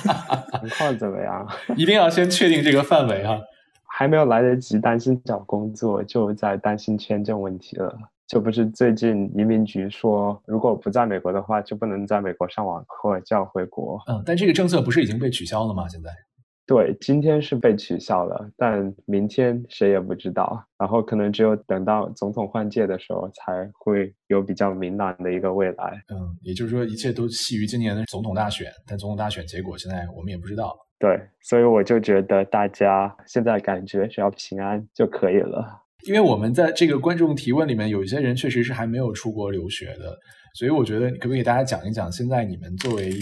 [0.60, 1.46] 情况怎么样？
[1.76, 3.38] 一定要先确定这个范围哈，
[3.86, 7.94] 还没有来得及担心找工作，就在担心签证问题了。
[8.28, 13.98] 就不是最近移民局说，如果不在美国的话，就不能在美国上网课，就要回国。
[14.06, 15.88] 嗯，但这个政策不是已经被取消了吗？
[15.88, 16.10] 现在？
[16.66, 20.62] 对，今天是被取消了，但明天谁也不知道。
[20.78, 26.02] 然后可能只有等到总统换届的时候，才会有比较明朗的一个未来。
[26.12, 30.76] 嗯，也就是说，一切都系于今年的总统大选，但总统大选结果现在我们也不知道。
[30.98, 35.84] 对，所以我就觉得大家现在感觉只要平安就可以了。
[36.06, 40.16] 因为我们在这个观众提问里面，有一些人确实是还没有出国留学的，
[40.54, 43.12] 所以我觉得可不可以给大家讲一讲，现在你们作为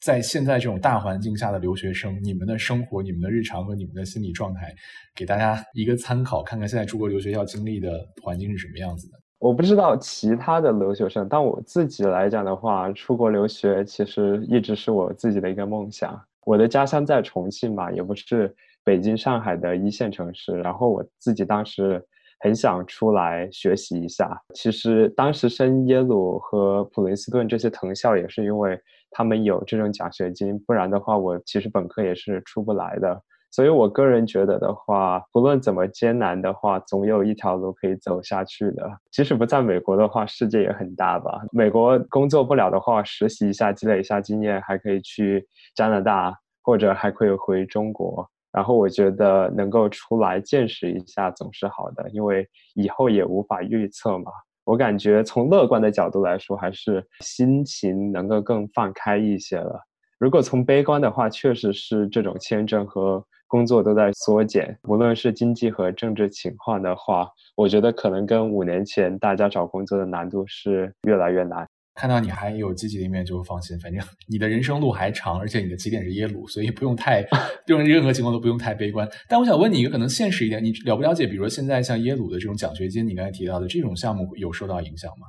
[0.00, 4.74] 在现在这种大环境下的留学生，你们的生活、你们的日常和你们的心理状态，
[5.14, 7.90] 给大家一个参考，看看现在出国留学要经历的
[8.22, 9.18] 环境是什么样子的。
[9.38, 16.18] 我不知道其他的留学生，但我自己来讲的话，出国留学其实一直是我自己的一个梦想。
[16.46, 22.02] 我的家乡在重庆嘛，也不是北京、上海的一线城市，然后我自己当时。
[22.44, 24.38] 很想出来学习一下。
[24.54, 28.78] 其实当时升耶鲁和普林斯顿这些藤校，也是因为
[29.10, 33.18] 他们有这种奖学金，不然的话，我其实本科也是出不来的。
[33.50, 38.90] 所以我个人觉得的话，不论怎么艰难的话，总有一条路可以走下去的。
[39.10, 41.40] 即使不在美国的话，世界也很大吧。
[41.50, 48.28] 美国工作不了的话，实习一下，积累一下经验，还可以去加拿大，或者还可以回中国。
[48.54, 54.30] 然后我觉得能够出来见识一下总是好的，因为以后也无法预测嘛。
[54.64, 59.80] 我感觉从乐观的角度来说，还是心情能够更放开一些了。
[60.18, 71.66] 如果从悲观的话，确实是这种签证和工作都在缩减，无论是经济和政治情况的话，我觉得可能跟五年前大家找工作的难度是越来越难。
[71.94, 77.24] 看到你还有积极的一面就放心，反正 你的人生路还长，而且你的起点是耶鲁，所以不用太
[77.68, 79.08] 用任何情况都不用太悲观。
[79.28, 81.26] 但我想问你一个可能现实一点，你了不了解？
[81.26, 85.26] 比如说现在像耶鲁的这种奖学金，你刚才提到的这种项目有受到影响吗？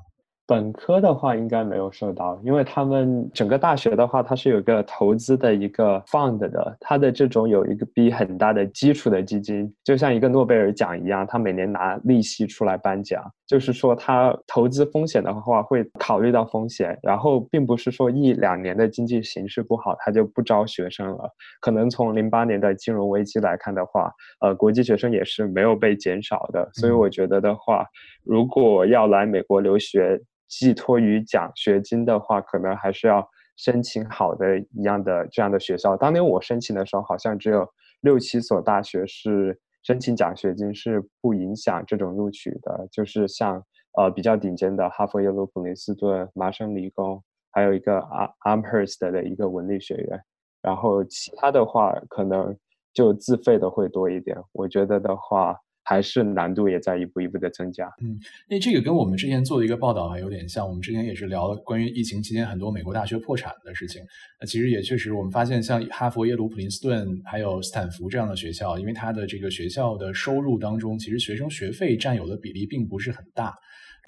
[0.48, 21.28] 本科的话应该没有受到，因为他们整个大学的话，它是有一个投资的一个 fund 的，它的这种有一个比很大的基础的基金，就像一个诺贝尔奖一样，它每年拿利息出来颁奖，就是说它投资风险的话会考虑到风险，然后并不是说一两年的经济形势不好，它就不招学生了。
[21.60, 27.84] 可能从零八年的金融危机来看的话，呃，国际学生也是没有被减少的，所以我觉得的话，
[28.24, 33.28] 如果要来美国留学，寄托于奖学金的话，可能还是要
[33.58, 35.98] 申请好的一样的这样的学校。
[35.98, 37.68] 当年我申请的时候，好像只有
[38.02, 43.64] 六七所大学是申请奖学金是不影响这种录取的，就是像
[43.98, 50.22] 呃比较顶尖的哈佛、耶鲁、普林斯顿、麻省理工，还有一个阿 Amherst 的一个文理学院。
[50.62, 52.56] 然后其他的话，可能
[52.94, 54.38] 就自费的会多一点。
[54.52, 55.58] 我觉得的话。
[55.86, 57.86] 还是难度也在一步一步的增加。
[58.02, 58.20] 嗯，
[58.50, 64.02] 那这个跟我们之前做的一个报道还有点像，我们之前也是聊了关于疫情期间很多美国大学破产的事情。
[64.42, 73.54] 那其实也确实，我们发现像哈佛、耶鲁、普林斯顿还有斯坦福这样的学校，因为它的这个学校的收入当中，其实学生学费占有的比例并不是很大。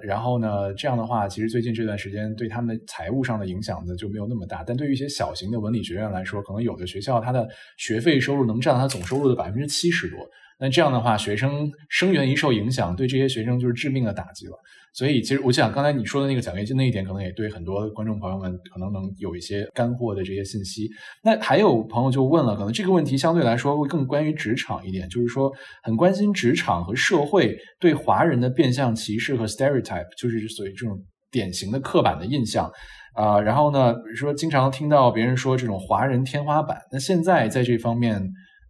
[0.04, 4.64] 然后呢，这样的话，其实最近这段时间对他们的财务上的影响呢就没有那么大。
[4.64, 10.20] 但对于一些小型的文理学院来说，可能有的学校它的学费收入能占它总收入的百分之七十多。
[10.60, 14.54] 那这样的话，学生生源一受影响，对这些学生就是致命的打击了。
[14.94, 20.90] 所以，其实我想刚才你说的那个奖学金那一点，可能也对很多观众朋友们可能能有一些干货的这些信息。
[21.24, 25.52] 那还有朋友就问了，可能这个问题相对来说会更关于职场一点，就是说
[25.84, 30.98] 很关心职场和社会对华人的变相歧视和 stereotype，就是所谓这种
[31.30, 32.68] 典型的刻板的印象
[33.14, 33.40] 啊。
[33.40, 38.28] 然后呢，比如说经常听到别人说这种华人天花板，那现在在这方面。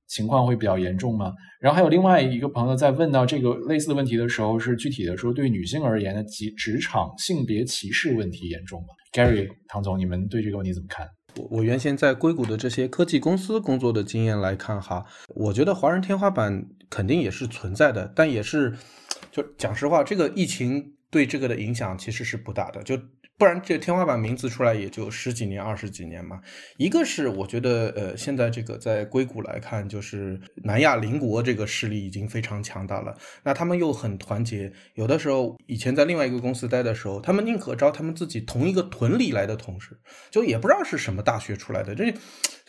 [0.07, 1.33] 情况会比较严重吗？
[1.59, 11.07] 然后还有另外一个朋友在问到这个类似的问题的时候，是具体的说，对女性而言的职职场性别歧视问题严重吗？Gary 唐总，你们对这个问题怎么看？
[11.35, 18.73] 我我原先在硅谷的这些科技公司工作的经验来看哈，我觉得华人天花板肯定也是存在的，但也是
[19.31, 22.97] 就讲实话，这个疫情对这个的影响其实是不大的，就。
[23.37, 26.41] 不然这天花板名字出来也就十几年、二十几年嘛。
[26.77, 33.15] 一个是我觉得，呃，现在这个在硅谷来看，就是南亚邻国这个势力已经非常强大了。
[33.43, 39.95] 那他们又很团结，有的时候以前在另外一个公司待的时候，他们宁可招他们自己同一个屯里来的同事，
[40.31, 41.93] 就也不知道是什么大学出来的。
[41.93, 42.11] 这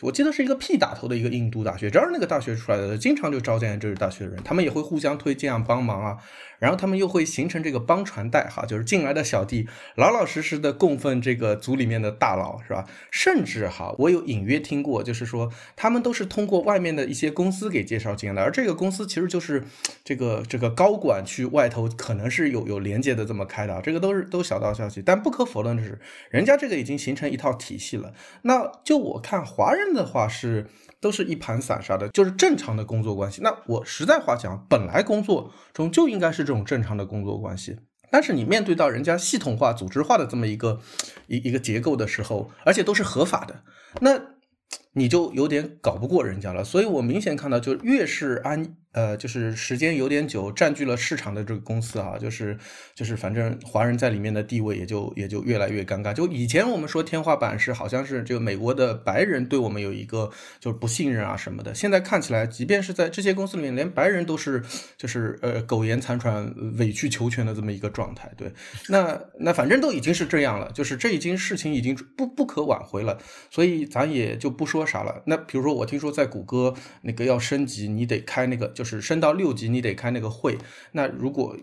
[0.01, 6.17] 我记得是一个 P 打头的一个印度大学，只要是那个大学出来的，经常就招进这个大学的人，他们也会互相推荐啊、帮忙啊。
[6.59, 12.85] 然后他们又会形成这个帮传带，哈，就是进来的小弟老老实实的供奉这个组里面的大佬，是吧？
[13.09, 19.63] 甚至哈，我有隐约听过，就是说他们都是通过外面的一些公司给介绍进来的，而这个公司其实就是
[20.03, 25.01] 这个这个高管去外头可能是有有连接的这么开的，这个都是都小道消息。
[25.01, 28.13] 但不可否认的是，人家这个已经形成一套体系了。
[28.41, 30.67] 那就我看华人的话是。
[31.01, 33.41] 都是一盘散沙的，就是正常的工作关系。
[33.41, 37.77] 那我实在话讲，本来工作中就应该是这种正常的工作关系。
[38.11, 40.79] 但是你面对到人家系统化、组织化的这么一个
[41.27, 43.63] 一一个结构的时候，而且都是合法的，
[44.01, 44.19] 那
[44.99, 46.63] 你就有点搞不过人家了。
[46.63, 48.75] 所以我明显看到，就越是安。
[48.91, 52.57] 呃，就是时间有点久，占据了市场的这个公司啊，就是
[52.95, 56.11] 就是，反正华人在里面的地位也就也就越来越尴尬。
[56.11, 64.63] 就以前我们说天花板是好像是这个美国的白人对我们有一个就是不信任啊什么的，现在看起来，即便是在这些公司里面，连白人都是
[64.97, 68.31] 就是呃苟延残喘、委曲求全的这么一个状态。
[68.35, 68.51] 对，
[68.87, 73.19] 那那反正都已经是这样了，就是这已经事情已经不不可挽回了，
[73.51, 75.21] 所以咱也就不说啥了。
[75.27, 76.73] 那比如说我听说在谷歌
[77.03, 78.69] 那个要升级，你得开那个。
[78.79, 80.57] 就是升到六级，你得开那个会。
[80.93, 81.57] 那如果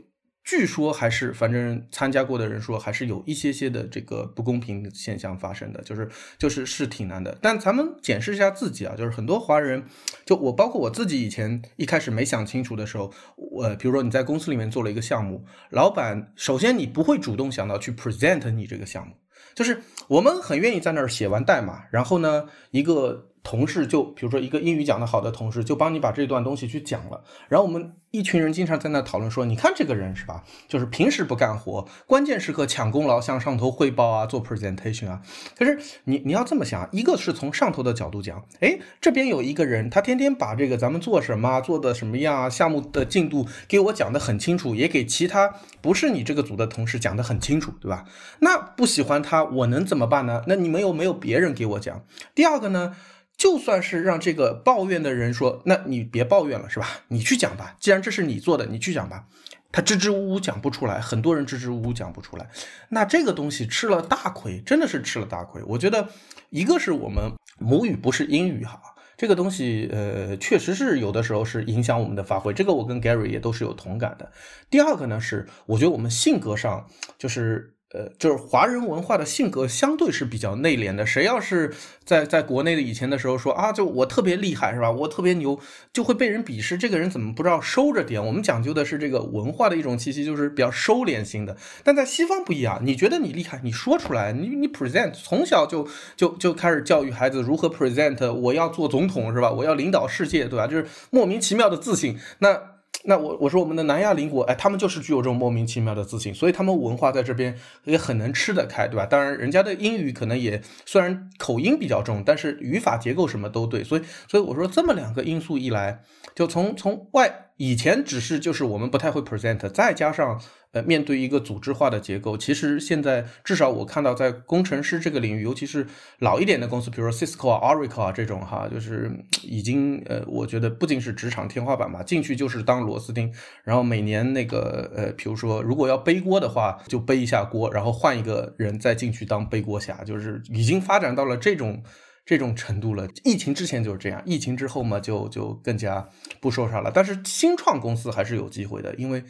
[0.45, 6.09] 据说还是，反正参加过的人说，还是有一些些的这个不公平现象发生的，就是
[6.39, 7.37] 就是是挺难的。
[7.41, 9.85] 但咱们检视一下自己啊，就是很多华人，
[10.25, 19.15] 就我包括我自己以前一开始没想清楚的时候，我比如说你在公司里面做了一个项目，老板首先你不会主动想到去 present 你这个项目，
[19.57, 23.26] 就是我们很愿意在那儿写完代码，然后呢一个。
[23.47, 27.23] 同事就比如说一个英语讲得好的同事，就帮你把这段东西去讲了。
[27.49, 30.43] 然后我们一群人经常在那讨论说，你看这个人是吧？
[30.67, 35.23] 就是平时不干活，关键时刻抢功劳，向上头汇报啊， 做 presentation 啊。
[35.57, 48.07] 可是你你要这么想，一个是从上头的角度讲，哎，这边有一个人，他天天把这个咱们做什么，做的什么样啊，项目的进度给我讲得很清楚，也给其他不是你这个组的同事讲得很清楚，对吧？
[48.41, 50.43] 那不喜欢他，我能怎么办呢？
[50.49, 52.03] 那你们有没有别人给我讲？
[52.35, 52.97] 第二个呢？
[53.37, 56.89] 就算是让这个抱怨的人说，那你别抱怨了，是吧？
[57.09, 59.27] 你去讲吧，既然这是你做的，你去讲吧。
[59.73, 62.49] 他支支吾吾讲不出来，很多人支支吾吾讲不出来，
[62.89, 65.63] 那这个东西吃了大亏，真的是吃了大亏。
[65.67, 66.09] 我觉得，
[66.49, 68.81] 一个是我们母语不是英语哈，
[69.19, 74.33] 这个东西呃，确实是有的时候是影响我们的发挥，这个我跟 Gary 也都是有同感的。
[74.71, 77.76] 第二个呢是，我觉得我们性格上就是。
[77.93, 81.07] 呃，就是华人文化的性格相对是比较内敛的。
[81.07, 81.73] 谁要是
[82.05, 84.91] 在在国内的以前的时候说啊，就我特别厉害是吧？
[84.91, 85.59] 我特别牛，
[85.93, 86.77] 就会被人鄙视。
[86.77, 88.25] 这个人怎么不知道收着点？
[88.27, 91.57] 我们讲究的是这个文化的一种气息，就是比较收敛型的。
[91.85, 98.33] 但在西方不一样，你觉得你厉害，你说出来，你你 present，从小就就就开始教育孩子如何 present。
[98.33, 99.53] 我要做总统是吧？
[99.53, 100.67] 我要领导世界对吧？
[100.67, 102.19] 就是莫名其妙的自信。
[102.41, 102.76] 那。
[103.07, 109.07] 那我我说我们的南亚邻国，哎，他们就是具有这种莫名其妙的自信，所以他们文化在这边也很能吃得开，对吧？
[109.07, 116.03] 当然，人家的英语可能也虽然口音比较重，但是语法结构什么都对，所以所以我说这么两个因素一来，
[116.35, 120.41] 就从从外以前只是就是我们不太会 present，再加上
[120.83, 125.87] 面对一个组织化的结构，其实现在至少我看到在工程师这个领域，尤其是
[126.19, 129.11] 老一点的公司，比如说 Cisco 啊、Oracle 啊这种哈，就是
[129.43, 133.33] 已经呃，我觉得不仅是职场天花板嘛，进去就是当螺丝钉，
[133.65, 141.83] 然后每年那个呃，比如说如果要背锅的话，就背一下锅，然后换一个人再进去当背锅侠，就是已经发展到了这种。
[142.29, 146.05] 这种程度了，疫情之前就是这样，疫情之后嘛，就就更加
[146.41, 146.91] 不说啥了。
[146.93, 149.23] 但是新创公司还是有机会的，因为，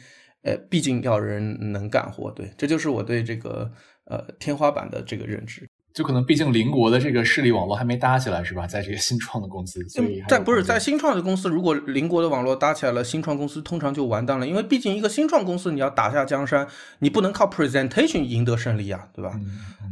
[0.43, 2.31] 呃，毕竟要人能干活。
[2.31, 3.71] 对，这就是我对这个
[4.05, 5.69] 呃天花板的这个认知。
[5.97, 8.67] 就可能，毕竟邻国的这个势力网络还没搭起来，是吧？
[8.67, 14.45] 在这个新创的公司，所以在不是在新创的公司，如果邻国的网络搭起来了，新创公司通常就完蛋了。
[14.45, 16.67] 因为毕竟一个新创公司，你要打下江山，
[16.99, 19.31] 你不能靠 presentation 赢得胜利啊，对吧？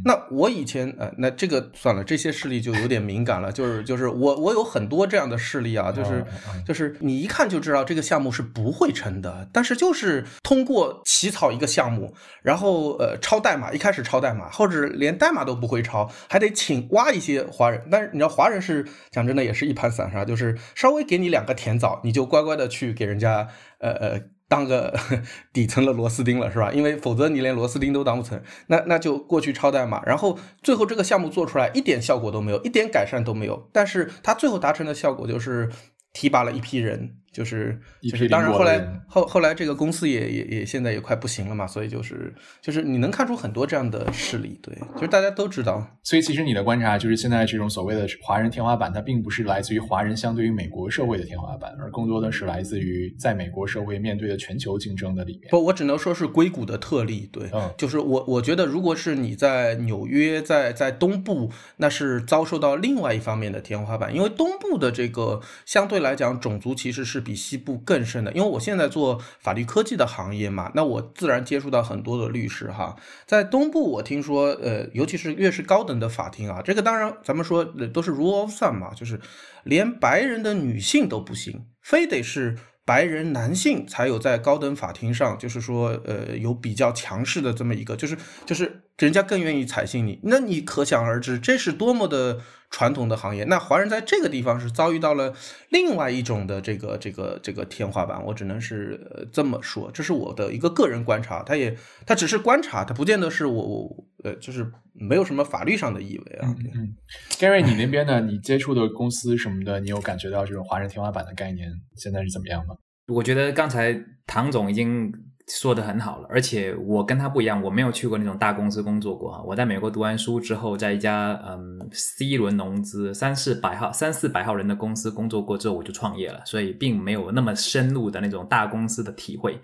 [0.04, 3.50] 那我以前呃，那这个算了，这些势力就有点敏感了。
[3.50, 6.24] 就是就是我我有很多这样的势力啊，就是
[6.64, 15.95] 就是你一看就知道这个项目是不会成的，但是就是通过起草一个项目，然后呃抄代码，一开始抄代码，或者连代码都不会抄。
[15.96, 24.94] 好还得请挖一些华人，但是你知道华人是讲真的也是一盘散沙，就是稍微给你两个甜枣，你就乖乖的去给人家呃呃当个
[25.52, 26.70] 底层的螺丝钉了，是吧？
[26.70, 35.70] 因为否则你连螺丝钉都当不成，那那就过去抄代码，然后最后这个项目做出来一点效果都没有，一点改善都没有，但是他最后达成的效果就是
[36.12, 37.16] 提拔了一批人。
[37.36, 45.86] 就是就是，当然后来后后来这个公司也也也现在也快不行了嘛，所以就是就是你能看出很多这样的事例，对，就是大家都知道。
[46.02, 55.50] 所以其实你的观察就是，现在这种所谓的华人天花板，它并不是来自于华人相对于美国社会的天花板，而更多的是来自于在美国社会面对的全球竞争的里面。
[55.50, 67.22] 不，我只能说是硅谷的特例，对，嗯就是我我觉得，如果是你在纽约，在在东部，那是遭受到另外一方面的天花板，因为东部的这个相对来讲种族其实是。
[67.26, 72.94] 比西部更甚的，因为我现在做法律科技的行业嘛，那我自然接触到很多的律师哈。
[73.26, 79.20] 在东部，我听说，呃，尤其是越是高等的法庭啊，这个当然咱们说都是 rule of thumb 嘛，就是
[79.64, 82.56] 连白人的女性都不行，非得是
[82.86, 88.16] 白人男性才有在高等法庭上，就是说，呃，有比较强势的这么一个，就是
[88.46, 90.20] 就是人家更愿意采信你。
[90.22, 92.40] 那你可想而知，这是多么的。
[92.68, 95.32] 传统的行业，那华人在这个地方是遭遇到了
[95.68, 106.54] 另外一种的这个这个这个天花板，我只能是这么说，这是我的一个个人观察，他也他只是观察，他不见得是我我呃，就是没有什么法律上的意味啊。
[106.74, 106.94] 嗯
[107.38, 108.20] ，Gary，你那边呢？
[108.20, 112.74] 你接触的公司什么的，你有感觉到这种华人天花板的概念现在是怎么样吗？
[113.06, 115.12] 我觉得刚才唐总已经。
[115.48, 119.40] 说的很好了，而且我跟他不一样，我没有去过那种大公司工作过啊。
[119.44, 129.56] 我在美国读完书之后，在一家嗯 C 轮融资三四百号三四百号人的公司工作过之后，我就创业了，所以并没有那么深入的那种大公司的体会。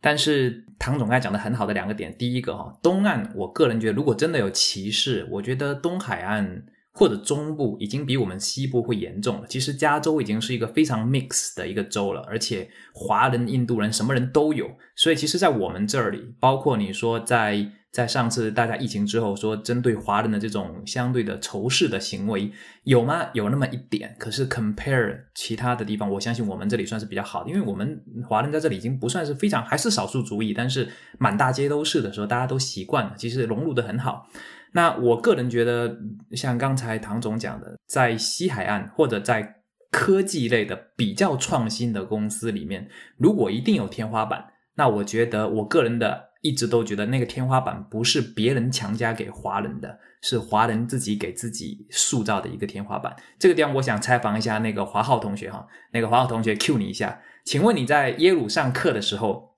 [0.00, 6.64] 但是唐总刚才讲的很好的两个点，第一个哈，东岸，我个人觉得如果真的有歧视，我觉得东海岸。
[6.98, 9.46] 或者中部已经比我们西部会严重了。
[9.46, 14.66] 其实加州已经是一个非常 mix 的一个州了，而且华人、印度人什么人都有。
[14.94, 23.26] 所以其实，在我们这里，包括你说在在上次大家疫情之后说针对华人的这种相对的仇视的行为有吗？
[23.32, 24.14] 有那么一点。
[24.18, 30.86] 可是 compare 其他的地方，我相信我们这里算是比较好的，因为我们华人在这里已经不算是非常还是少数族裔，但是
[31.18, 34.28] 满大街都是的时候，大家都习惯了，其实融入的很好。
[34.72, 35.96] 那我个人觉得，
[36.32, 39.54] 像刚才唐总讲的，在西海岸或者在
[39.90, 42.86] 科技类的比较创新的公司里面，
[43.16, 44.44] 如果一定有天花板，
[44.74, 53.14] 那我觉得我个人的一直都觉得那个天花板不是别人强加给华人的，是华人自己给自己塑造的一个天花板。
[53.38, 59.56] 这个地方我想采访一下那个华浩同学哈，那个华浩同学 Q 你一下，请问你在耶鲁上课的时候？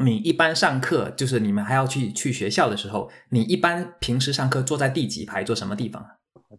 [0.00, 6.02] 你一般上课就是你们还要去去学校的时候，你一般平时上课坐在第几排，坐什么地方？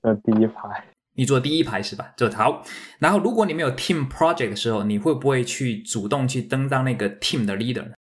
[0.03, 0.83] 在第一排。
[1.13, 2.13] 你坐第一排是吧？
[2.17, 2.61] 坐好。
[2.99, 7.93] 然后如果你们有 team project 的时候，你会不会去主动去登当那个 team 的 leader 呢？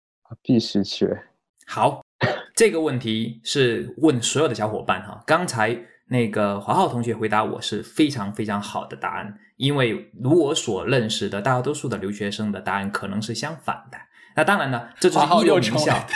[0.42, 1.08] 必须去。
[1.72, 2.04] 好，
[2.56, 5.22] 这个问题是问所有的小伙伴哈。
[5.24, 13.96] 刚才那个华浩同学回答我是非常非常好的答案，因为如我所认识的大多数的留学生的答案可能是相反的。
[14.34, 16.06] 那当然了，这就是一流名校。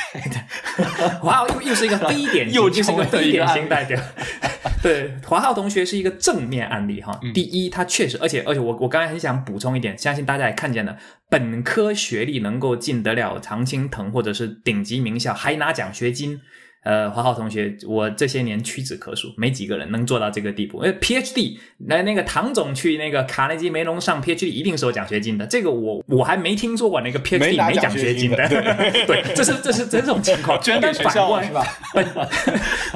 [1.21, 4.01] 华浩又又是一个非典型，又是一个非典型代表。
[4.83, 7.19] 对，华浩同学是一个正面案例哈。
[7.33, 10.97] 第一，他确实，而且而且我我刚才很想补充一点，相信大家也看见了，
[11.29, 16.41] 本科学历能够进得了常青藤或者是顶级名校，还拿奖学金。
[16.85, 20.85] 呃，华浩同学，我这些年屈指可数，没几个人能做到这个地步。
[20.85, 28.37] 因为 PhD，那那个唐总去那个卡内基梅隆上 PhD 一定是有奖学金的，这个我我还没听说过那个 PhD 没奖学金的。
[29.07, 31.65] 对，这是这是这种情况，捐给学校是吧？
[31.95, 32.07] 本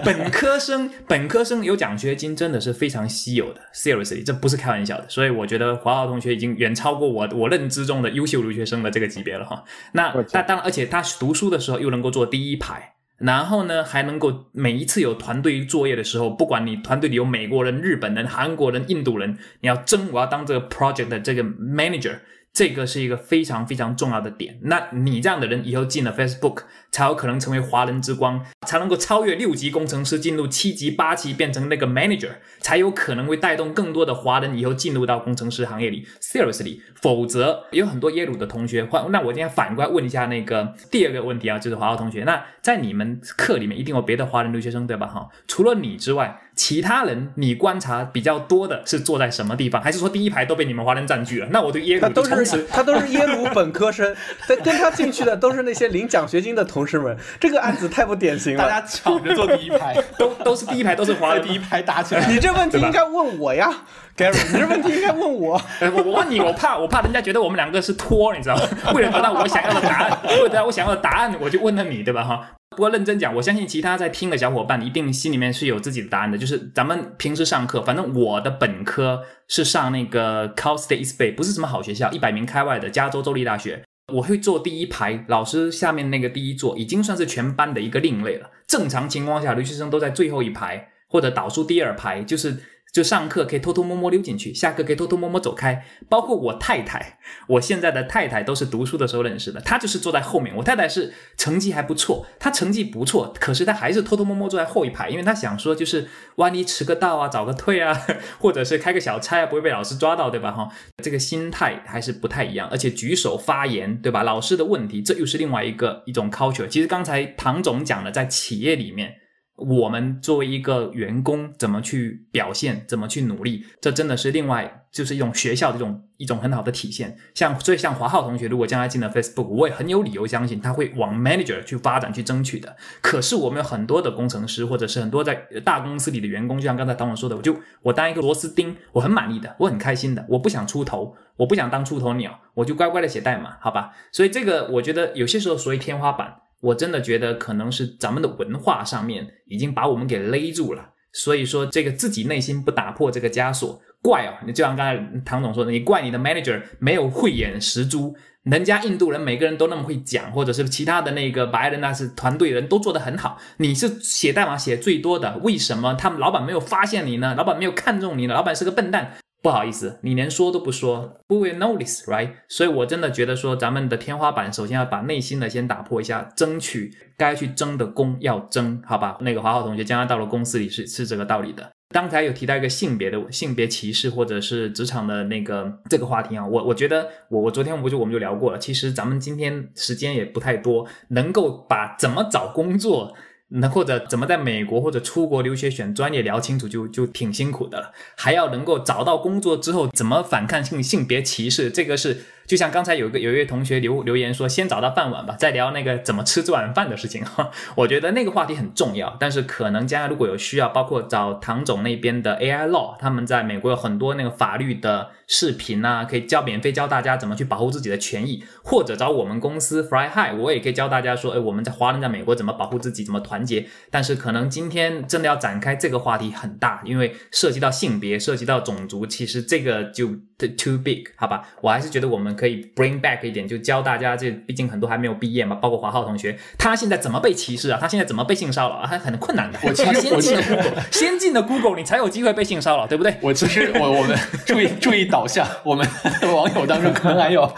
[0.05, 5.07] 本科生本科生有奖学金真的是非常稀有的，Seriously，这不是开玩笑的。
[5.09, 9.65] 所以我觉得华浩同学已经远超过我我认知中的优秀留学生的这个级别了哈。
[9.93, 22.19] 那那当然，而且他读书的时候又能够坐第一排，然后呢还能够每一次有团队作业的时候，不管你团队里有美国人、日本人、韩国人、印度人，你要争我要当这个 project 的这个 manager。
[22.51, 24.59] 这个是一个非常非常重要的点。
[24.63, 32.31] 那你这样的人以后进了 Facebook，才有可能成为华人之光，才能够超越六级工程师进入七级八级变成那个 manager，
[32.61, 36.07] 才有可能会带动更多的华人以后进入到工程师行业里。
[36.21, 45.07] Seriously，否则有很多耶鲁的同学，换那我今天反过来问一下那个第二个问题啊，就是华奥同学，那在你们课里面一定有别的华人留学生对吧？
[45.07, 46.41] 哈，除了你之外。
[46.59, 51.47] 其他人你观察比较多的是坐在什么地方，还是说第一排都被你们华人占据了？
[51.53, 54.13] 那我对耶鲁他都是他都是耶鲁本科生，
[54.65, 57.17] 跟他进去的都是那些领奖学金的同事们。
[57.41, 62.27] 这个案子太不典型了，大家抢着坐第一排， 都都是第一排，都是华人第一排打起来。
[62.27, 63.71] 你这问题应该问我呀
[64.17, 65.61] ，Gary，你这问题应该问我。
[65.81, 68.63] 我我问你，我怕我怕人家觉得我们两个是托，你知道吗？
[68.95, 72.25] 为了得到我想要的答案，为了得到我想要的答案，我就问了你，对吧？
[72.25, 72.51] 哈。
[72.71, 76.39] 不过认真讲，我相信其他在听的小伙伴一定心里面是有自己的答案的。
[76.39, 83.83] 就是咱们平时上课，反正我的本科是上那个 Cal State East Bay，不是什么好学校，一百名开外的加州州立大学。
[84.13, 88.51] 我会坐第一排，老师下面那个第一座，已经算是全班的一个另类了。
[88.67, 92.57] 正常情况下，留学生都在最后一排或者倒数第二排，就是。
[92.93, 95.85] 就上课可以偷偷摸摸溜进去，下课可以偷偷摸摸走开。
[96.09, 100.57] 包括我太太，我现在的太太都是读书的时候认识的，她就是坐在后面。
[100.57, 107.95] 我太太是成绩还不错，她成绩不错，可是她还是偷偷摸摸坐在后一排，因为她想说，就是万一迟个到啊，早个退啊，
[108.41, 110.51] 或者是开个小差啊，不会被老师抓到，对吧？
[110.51, 110.69] 哈，
[111.03, 112.69] 这个心态还是不太一样。
[112.71, 114.23] 而且举手发言，对吧？
[114.23, 116.67] 老师的问题，这又是另外一个一种 culture。
[116.67, 119.15] 其实刚才唐总讲的，在企业里面。
[119.59, 127.19] 我们作为一个员工，怎么去表现，怎么去努力，这真的是另外就是一种学校的一种一种很好的体现。
[127.35, 132.77] 像所以像华浩同学，如果将来进了 Facebook，我也很有理由相信他会往 manager 去发展去争取的。
[133.03, 135.35] 可是我们有很多的工程师，或者是很多在
[135.65, 143.91] 大公司里的员工，就像刚才唐总说的，我就我当一个螺丝钉，我很满意的，我很开心的，我不想出头，我不想当出头鸟，我就乖乖的写代码，好吧？
[144.13, 146.43] 所以这个我觉得有些时候所谓天花板。
[146.61, 154.35] 我真的觉得可能是咱们的文化上面已经把我们给勒住了，所以说这个自己内心不打破这个枷锁，怪哦！
[154.47, 167.35] 你就像刚才唐总说的，你怪你的 manager 没有慧眼识珠，人家印度人每个人都那么会讲，或者是其他的那个白人那是团队人都做得很好，你是写代码写最多的，为什么他们老板没有发现你呢？
[167.37, 168.35] 老板没有看中你呢？
[168.35, 169.15] 老板是个笨蛋。
[169.41, 172.31] 不好意思，你连说都不说，不会 notice，right？
[172.49, 179.17] 所以我真的觉得说，咱们的天花板首先要把内心的先打破一下，争取该去争的功要争，好吧？
[179.21, 181.71] 那个华浩同学将来到了公司里是是这个道理的。
[181.95, 193.15] 刚才有提到一个性别的性别歧视或者是职场的那个这个话题啊，我我觉得我我昨天不就我们就聊过了，其实咱们今天时间也不太多，能够把怎么找工作。
[193.49, 202.25] 那或者怎么在美国或者出国留学选专业聊清楚就就挺辛苦的了，还要能够找到工作之后怎么反抗性性别歧视，这个是。
[202.49, 207.51] 就像刚才有个有一位同学留留言说，先找到饭碗吧，再聊那个怎么吃这碗饭的事情哈。
[207.77, 223.67] 我觉得那个话题很重要，但是可能将来如果有需要，包括找唐总那边的 AI Law，他们在美国有很多那个法律的视频啊，可以教免费教大家怎么去保护自己的权益，或者找我们公司 Fly High，我也可以教大家说，哎，我们在华人在美国怎么保护自己，怎么团结。
[223.91, 230.07] 但是可能今天真的要展开这个话题很大，因为涉及到性别，涉及到种族，其实这个就
[230.39, 231.47] too big，好吧？
[231.61, 232.65] 我还是觉得我们可以。
[232.77, 237.79] Bring back 一点，就教大家，这毕竟很多还没有毕业嘛，包括华浩同学，他现在怎么被歧视啊？
[237.81, 238.87] 他现在怎么被性骚扰啊？
[238.87, 239.59] 还很困难的。
[239.65, 243.15] 我其实先进的 Google， 先进的 Google，你才有机会被性骚扰，对不对？
[243.21, 244.17] 我其实我我们
[244.47, 245.87] 注意注意导向，我们
[246.33, 247.51] 网友当中可能还有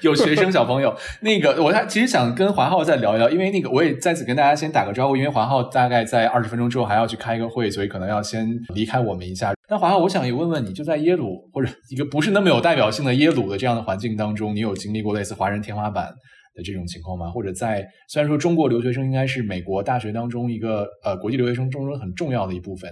[0.00, 0.94] 有学生小朋友。
[1.20, 9.52] 那个我还其实想跟华浩再聊一聊，因为那个我也在此跟大家先打个招呼，因为华浩大概在二十分钟之后还要去开一个会，所以可能要先离开我们一下。
[9.68, 14.32] 那华浩，我想也问问你，就在耶鲁或者一个不是那么有代表性的耶鲁的这样的环环境当。
[14.34, 16.06] 中，你有经历过类似华人天花板
[16.54, 17.30] 的这种情况吗？
[17.30, 22.90] 或者在虽然说中国留学生应该是美国大学当中一个呃国际留学生中很重要的一部分，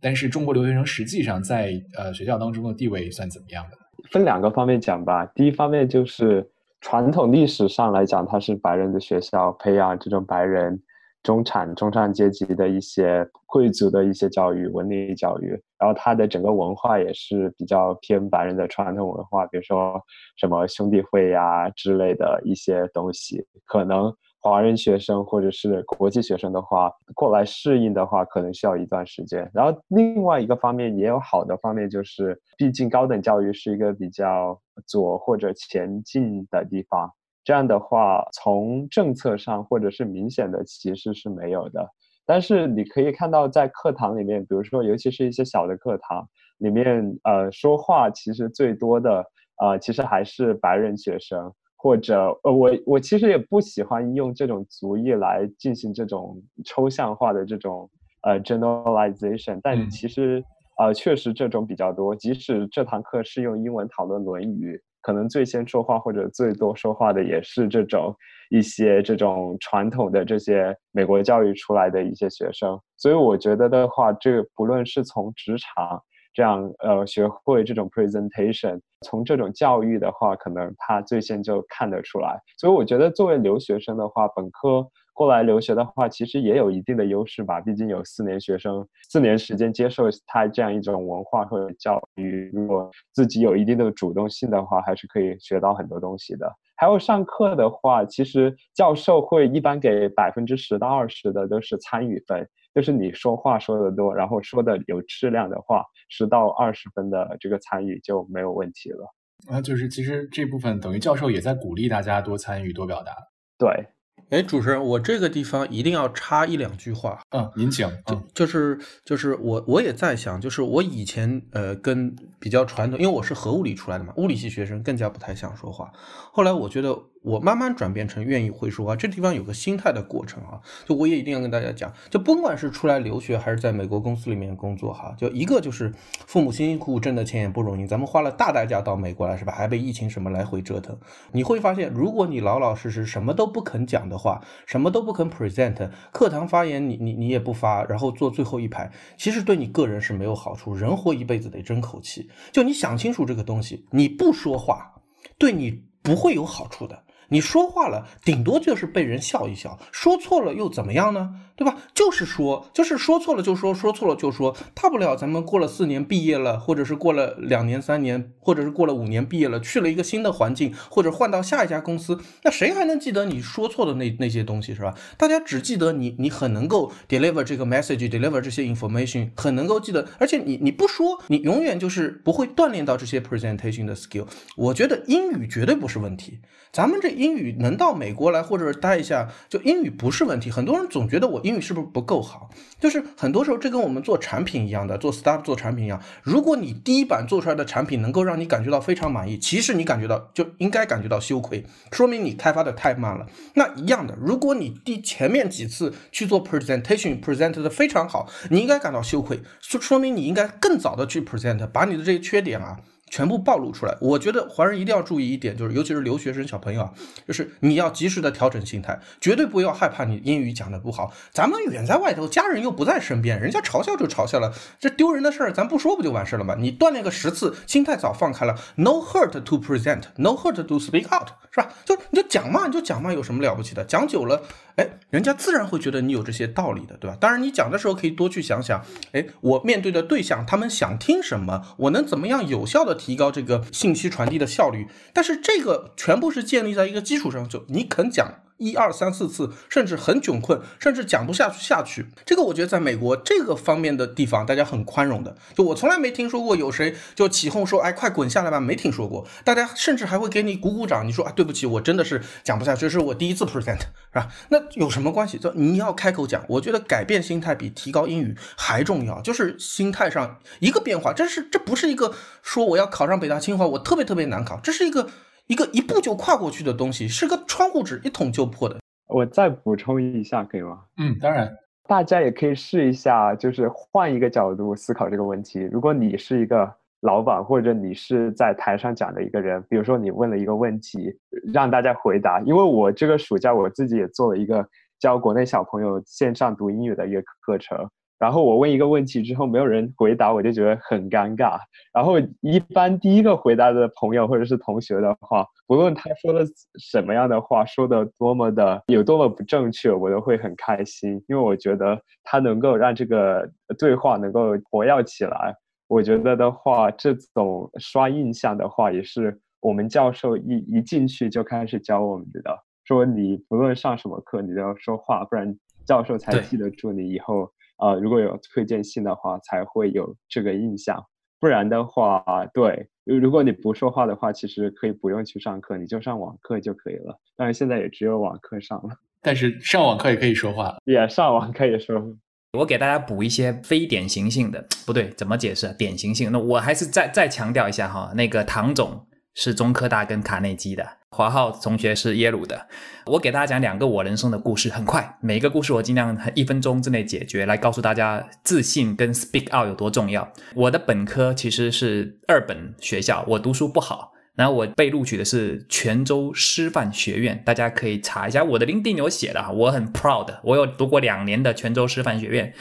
[0.00, 3.76] 但是中国留学生实际上在呃学校当中的地位算怎么样的？
[4.10, 5.24] 分两个方面讲吧。
[5.26, 6.44] 第一方面就是
[6.80, 10.82] 传统历史上来讲，它是白人的学校培养这种白人
[11.22, 20.00] 中产中上阶级的一些贵族的一些教育，文理教育，然后它的整个文化也是比较偏白人的传统文化，比如说
[20.36, 24.10] 什么兄弟会呀之类的一些东西，可能
[24.40, 29.50] 华人学生或者是国际学生的话，过来适应的话，可能需要一段时间。
[29.52, 37.12] 然后另外一个方面也有好的方面，就是毕竟高等教育是一个比较左或者前进的地方。
[37.42, 41.88] 这样的话，从政策上或者是明显的歧视是没有的。
[42.26, 46.28] 但是你可以看到，在课堂里面，比如说，尤其是一些小的课堂
[46.58, 49.24] 里面，呃，说话其实最多的，
[49.60, 57.90] 呃，其实还是白人学生，或者，呃，我我其实也不喜欢用这种族裔来进行这种抽象化的这种
[58.22, 60.44] 呃 generalization，但其实，
[60.78, 62.14] 呃，确实这种比较多。
[62.14, 64.76] 即使这堂课是用英文讨论《论语》。
[65.00, 68.14] 可能最先说话或者最多说话的也是这种
[68.50, 82.40] 一些这种传统的这些美国教育出来的一些学生，所以我觉得的话，这不论是从职场这样呃学会这种 presentation，从这种教育的话，可能他最先就看得出来。
[82.56, 84.88] 所以我觉得作为留学生的话，本科。
[85.12, 87.60] 过来留学的话，其实也有一定的优势吧。
[87.60, 96.50] 毕竟有四年学生，四年时间接受他这样一种文化或者教育，如果自己有一定的主动性的话，还是可以学到很多东西的。
[96.76, 109.14] 还有上课的话，其实教授会一般给百分之十到二十的都是参与分，就是你说话说的多，然后说的有质量的话，十到二十分的这个参与就没有问题了。
[109.50, 113.12] 啊，就是其实这部分等于教授也在鼓励大家多参与、多表达。
[113.58, 113.86] 对。
[114.30, 117.20] 哎，主持人，我这个地方一定要插一两句话。
[117.30, 117.88] 嗯，您请。
[118.06, 125.90] 就就是就是我我也在想，就是我以前呃跟比较传统，因为我是核物理出来的嘛，物理系学生更加不太想说话。
[126.32, 126.96] 后来我觉得。
[127.22, 135.92] 我慢慢转变成愿意会说话，这地方有个心态的过程啊，就我也一定要跟大家讲，就甭管是出来留学还是在美国公司里面工作哈，就一个就是
[136.26, 139.52] 父母辛辛苦苦挣的钱也不容易，咱们花了大代价到美国来是吧？
[139.52, 140.98] 还被疫情什么来回折腾，
[141.32, 150.74] 你会发现，如果你老老实实什么都不肯讲的话，什么都不肯 present，课堂发言你你你也不发，然后坐最后一排，其实对你个人是没有好处。
[150.74, 154.94] 人活一辈子得争口气，就你想清楚这个东西，你不说话，
[155.36, 157.04] 对你不会有好处的。
[157.30, 161.30] 你说话了，顶多就是被人笑一笑；说错了又怎么样呢？
[161.56, 161.76] 对吧？
[161.94, 174.94] 就是说，就是说错了就说，说错了就说，大不了咱们过了四年毕业了，或者是过了两年、三年，或者是过了五年毕业了，去了一个新的环境，或者换到下一家公司，那谁还能记得你说错的那那些东西是吧？
[175.18, 184.26] 大家只记得你，你很能够 deliver 这个 message，deliver 这些 information，很能够记得，而且你你不说，你永远就是不会锻炼到这些 presentation 的 skill。
[184.56, 186.38] 我觉得英语绝对不是问题，
[186.72, 190.50] 咱们这英语能到美国来，或者待一下，就英语不是问题。
[190.50, 192.48] 很多人总觉得我英语是不是不够好？
[192.80, 196.00] 就是很多时候，这跟我们做产品一样的，做 startup 做产品一样。
[196.22, 201.62] 如果你第一版做出来的产品能够让你感觉到非常满意，其实你感觉到就应该感觉到羞愧，
[201.92, 203.26] 说明你开发的太慢了。
[203.54, 212.78] 那一样的，如果你第前面几次去做 presentation present 的非常好，你应该感到羞愧，说说明你应该更早的去 present，把你的这些缺点啊。
[213.10, 216.92] 全部暴露出来，我觉得华人一定要注意一点，就是尤其是留学生小朋友啊，
[217.26, 221.12] 就是你要及时的调整心态，绝对不要害怕你英语讲的不好。
[221.32, 226.54] 咱们远在外头，家人又不在身边，人家嘲笑就嘲笑了，这丢人的事儿咱不说不就完事了吗？
[226.58, 231.68] 你锻炼个十次，心态早放开了，no hurt to present，no hurt to speak out，是吧？
[231.84, 233.84] 就你就讲嘛，你就讲嘛，有什么了不起的？
[233.84, 234.40] 讲久了。
[234.76, 237.14] 哎，人家自然会觉得你有这些道理的，对吧？
[237.20, 238.82] 当然，你讲的时候可以多去想想，
[239.12, 244.86] 哎，我面对的对象他们想听什么，我能怎么样有效的提高这个信息传递的效率？
[245.14, 248.34] 但是这个全部是建立在一个基础上，就你肯讲。
[248.60, 252.06] 一二三四次，甚至很窘困，甚至讲不下去下去。
[252.26, 255.34] 这个我觉得在美国这个方面的地方，大家很宽容的。
[255.54, 259.26] 就我从来没听说过有谁就起哄说，哎，快滚下来吧，没听说过。
[259.44, 261.08] 大家甚至还会给你鼓鼓掌。
[261.08, 263.80] 你说啊，对不起，我真的是讲不下去，这是我第一次 present，
[264.12, 264.28] 是吧？
[264.50, 265.38] 那有什么关系？
[265.38, 269.22] 就你要开口讲，我觉得改变心态比提高英语还重要。
[269.22, 275.08] 就是心态上一个变化，这是这不是一个说我要考上北大清华，我特别特别难考，这是一个。
[275.50, 278.78] 一个一步就跨过去的东西，是个窗户纸，一捅就破的。
[279.08, 280.84] 我再补充一下，可以吗？
[280.96, 281.52] 嗯，当然。
[281.88, 285.58] 大家也可以试一下，就是换一个角度思考这个问题。
[285.72, 291.12] 如果你是一个老板，或者你是在台上讲的一个人，比如说你问了一个问题，
[291.52, 292.38] 让大家回答。
[292.42, 294.64] 因为我这个暑假我自己也做了一个
[295.00, 297.76] 教国内小朋友线上读英语的一个课程。
[298.20, 301.58] 然后我问一个问题之后，没有人回答，我就觉得很尴尬。
[301.90, 306.44] 然后一般第一个回答的朋友或者是同学的话，不论他说的
[306.78, 315.56] 什么样的话，说的多么的有多么不正确，我都会很开心，因为我觉得他能够让这个对话能够活跃起来。
[315.88, 322.54] 我觉得的话，这种刷印象的话，也是我们教授一一进去就开始教我们的，
[322.84, 325.56] 说你不论上什么课，你都要说话，不然
[325.86, 327.50] 教授才记得住你以后。
[327.80, 331.04] 啊，如果有推荐信的话，才会有这个印象。
[331.40, 332.22] 不然的话，
[332.52, 337.18] 对，如果你不说话的话，其实可以不用去上课，你就上网课就可以了。
[337.36, 338.90] 但是现在也只有网课上了。
[339.22, 342.14] 但是上网课也可以说话，也上网可以说。
[342.58, 345.74] 我给大家补一些非典型性的， 不对，怎么解释？
[345.78, 346.30] 典型性？
[346.32, 349.06] 那我还是再再强调一下哈，那个唐总。
[349.34, 352.66] 是中科大跟卡内基的，华浩同学是耶鲁的。
[353.06, 360.30] 我给大家讲两个我人生的故事，很快，每一个故事我尽量一分钟之内解决，来告诉大家自信跟 speak out 有多重要。
[360.54, 372.52] 我的本科其实是二本学校，我读书不好，然后我被录取的是泉州师范学院，大家可以查一下我的 LinkedIn 有写的，我很 proud，我有读过两年的泉州师范学院。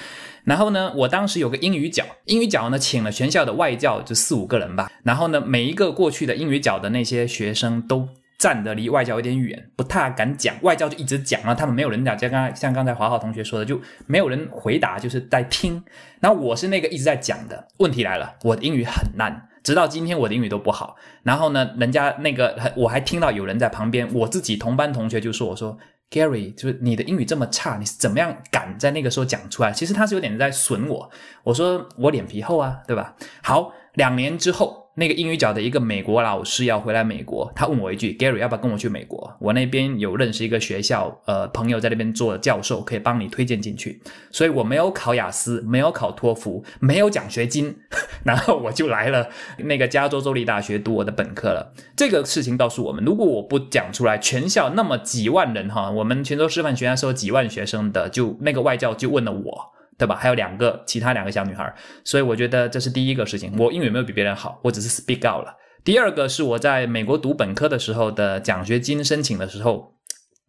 [0.49, 4.91] 然后呢，我当时有个英语角，英语角呢请了全校的外教，就四五个人吧。
[5.03, 10.55] 然后呢，每一个过去的英语角的那些学生都站得离外教有点远，不太敢讲。
[10.63, 15.83] 外教就一直讲啊，他们没有人讲，就刚才像刚才华浩同学说的，就没有人回答，就是在听。
[16.19, 17.67] 然后我是那个一直在讲的。
[17.77, 20.95] 问题来了，我的英语很烂，直到今天我的英语都不好。
[21.21, 25.77] 然后呢，人家那个我还听到有人在旁边，我自己同班同学就说：“我说。”
[26.11, 29.71] Gary，就是你的英语这么差，你是怎么样敢在那个时候讲出来？
[29.71, 31.09] 其实他是有点在损我。
[31.43, 33.15] 我说我脸皮厚啊，对吧？
[33.43, 34.88] 好，两年之后。
[34.99, 39.33] 那个英语角的一个美国老师要回来美国，他问我一句：“Gary，要不要跟我去美国？
[39.39, 47.77] 我那边有认识一个学校，呃，朋友在那边做教授，可以帮你推荐进去。”所以我没有考雅思，没有考托福，没有奖学金，
[48.25, 49.29] 然后我就来了
[49.59, 51.73] 那个加州州立大学读我的本科了。
[51.95, 59.71] 这个事情告诉我们，如果我不讲出来，全校那么几万人哈，我们泉州师范学院是有几万学生的，就那个外教就问了我。
[59.99, 60.15] 对吧？
[60.15, 61.71] 还有两个其他两个小女孩，
[62.05, 63.53] 所以我觉得这是第一个事情。
[63.57, 65.57] 我英语没有比别人好，我只是 speak out 了。
[65.83, 69.93] 第二个是我在美国读本科的时候的奖学金申请的时候，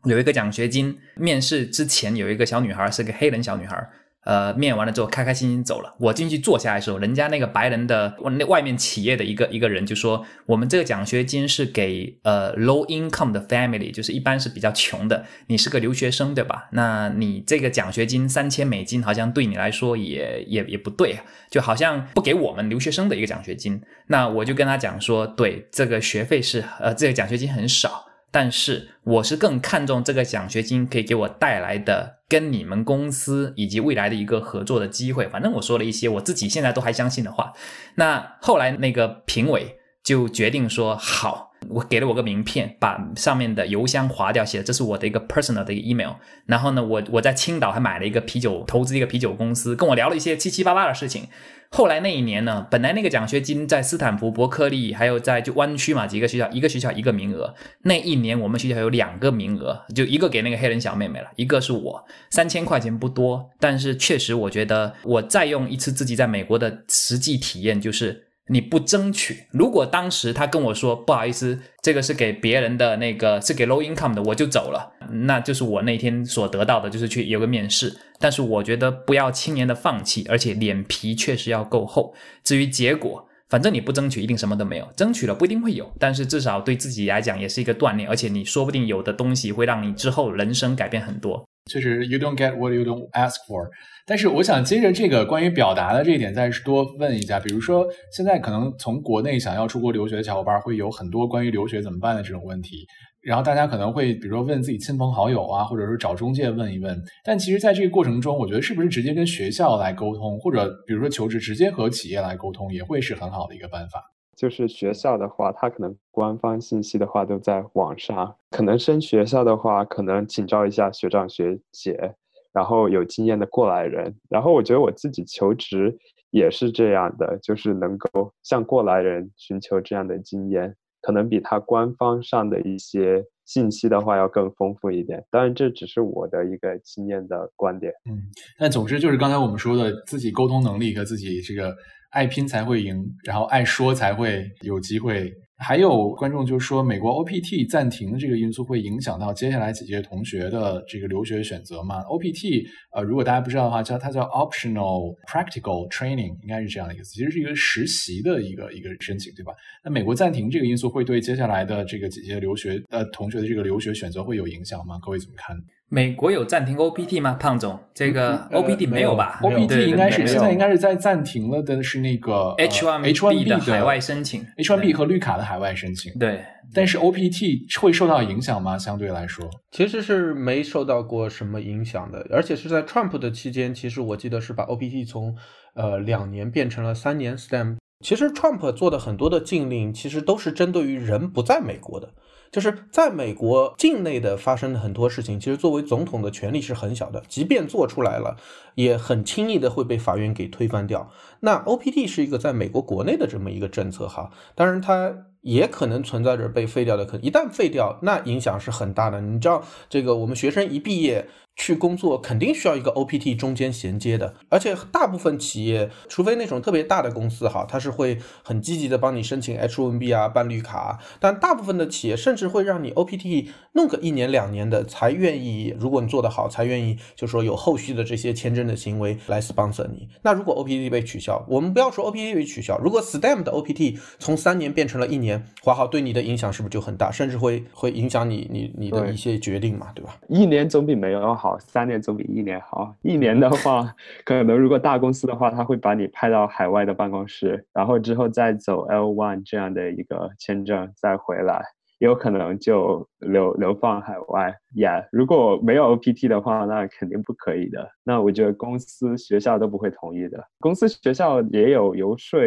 [0.05, 3.77] 有一个奖学金面试之前有一个小女孩是个黑人小女孩。
[4.25, 5.95] 呃，面完了之后，开开心心走了。
[5.99, 15.25] 我进去坐下来的时候，人家那个白人的那外面企业的一个一个人就说：“我们这个奖学金是给呃 low income 的 family，就是一般是比较穷的。
[15.47, 16.69] 你是个留学生对吧？
[16.73, 21.19] 那你这个奖学金三千美金，好像对你来说也也也不对，
[21.51, 23.81] 就好像不给我们留学生的一个奖学金。
[24.09, 35.29] 那我就跟他讲说，对，这个学费是呃，这个奖学金很少。”但是我是更看重这个奖学金可以给我带来的跟你们公司以及未来的一个合作的机会。
[35.29, 37.53] 反正我说了一些我自己现在都还相信的话。
[37.97, 46.15] 那后来那个评委就决定说好，我给了我个名片，把上面的邮箱划掉，写这是我的一个 personal 的一个 email。
[46.47, 51.29] 然后呢，我我在青岛还买了一个啤酒，投资一个啤酒公司，跟我聊了一些七七八八的事情。
[51.73, 57.55] 后来那一年呢，本来那个奖学金在斯坦福、伯克利，还有在就湾区嘛几个学校，一个学校一个名额。
[57.83, 62.05] 那一年我们学校有两个名额，就一个给那个黑人小妹妹了，一个是我。
[62.31, 68.30] 三千块钱不多，但是确实我觉得我再用一次自己在美国的实际体验，就是。
[68.53, 74.93] 你不争取，如果当时他跟我说不好意思，这个是给别人的那个是给 low income 的，我就走了，
[75.27, 77.97] 那就是我那天所得到的，就是去有个面试。
[78.19, 82.13] 但是我觉得不要轻言的放弃，而且脸皮确实要够厚。
[82.43, 91.47] 至于结果，反正你不争取，一定什么都没有；争取了不一定会有，但是至少对自己来讲也是一个锻炼，而且你说不定有的东西会让你之后人生改变很多。
[91.67, 93.69] 就是 you don't get what you don't ask for。
[94.07, 102.85] 但是我想接着这个关于表达的这一点再多问一下，比如说现在可能从国内想要出国留学的小伙伴会有很多关于留学怎么办的这种问题，
[103.23, 107.01] 然后大家可能会比如说问自己亲朋好友啊，或者说找中介问一问。
[107.25, 114.03] 但其实在这个过程中，我觉得是不是直接跟学校来沟通，或者比如说求职直接和企业来沟通，也会是很好的一个办法。
[114.41, 122.15] 就是学校的话，他可能官方信息的话都在网上，可能升学校的话，可能请教一下学长学姐，
[122.51, 124.17] 然后有经验的过来人。
[124.31, 125.95] 然后我觉得我自己求职
[126.31, 135.23] 也是这样的，就是能够向过来人寻求这样的经验，可能比他官方上的一些信息的话要更丰富一点。
[135.31, 137.93] 当然，这只是我的一个经验的观点。
[138.11, 138.17] 嗯，
[138.59, 141.77] 但总之就是刚才我们说的，自己沟通能力和自己这个。
[142.11, 145.33] 爱拼才会赢，然后爱说才会有机会
[145.63, 159.53] 还有观众就说，美国 OPT 暂停的这个因素会影响到接下来几届同学的这个留学选择吗？OPT，呃，如果大家不知道的话，叫它叫 Optional Practical Training，应该是这样的一个词，其实是一个实习的一个一个申请，对吧？
[159.85, 164.99] 那美国暂停这个因素会对接下来的这个几届留学呃同学的这个留学选择会有影响吗？
[165.03, 165.55] 各位怎么看？
[165.93, 167.33] 美国有暂停 OPT 吗？
[167.33, 176.17] 胖总，这个 OPT 没有吧？OPT 应该是现在应该是在暂停了的是那个 H1 H1B 的海外申请，H1B 和绿卡的海外申请。
[176.17, 178.79] 对，但是 OPT 会受到影响吗？
[178.79, 185.35] 相对来说，其实是没受到过什么影响的，而且是在 Trump 的期间，其实我记得是把 OPT 从
[185.75, 187.79] 呃两年变成了三年 STEM。
[188.05, 192.09] 其实 Trump 做的很多的禁令，其实都是针对于人不在美国的。
[192.51, 198.37] 就是在美国境内的发生的很多事情，其实作为总统的权力是很小的，即便做出来了，
[198.75, 201.11] 也很轻易的会被法院给推翻掉。
[201.41, 207.23] 那 OPT 是一个在美国国内的这么一个政策哈，当然它也可能存在着被废掉的可能。
[207.23, 209.21] 一旦废掉，那影响是很大的。
[209.21, 211.29] 你知道，这个我们学生一毕业。
[211.61, 220.99] 去工作肯定需要一个 OPT 中间衔接的，而且大部分企业，除非那种特别大的公司哈，它是会很积极的帮你申请 H1B 啊，办绿卡。
[221.21, 230.09] 但大部分的企业甚至会让你 OPT 弄个一年两年的才愿意，如果你做得好，才愿意就说有后续的这些签证的行为来 sponsor 你。
[230.23, 240.19] 那如果 OPT 被取消，我们不要说 OPT 被取消，如果 STEM 的 OPT 从三年变成了一年，华豪对你的影响是不是就很大，甚至会会影响你你你的一些决定嘛，对吧？
[240.27, 241.50] 一年总比没有好。
[241.59, 242.95] 三年总比一年好。
[243.03, 243.95] 一年的话，
[244.25, 251.63] 可能如果大公司的话，他会把你派到海外的办公室，然后之后再走 L one 这样的一个签证再回来，
[251.99, 254.55] 也有可能就流流放海外。
[254.75, 257.91] Yeah，如果没有 OPT 的话，那肯定不可以的。
[258.05, 260.45] 那我觉得公司、学校都不会同意的。
[260.59, 262.41] 公司、学校也有游说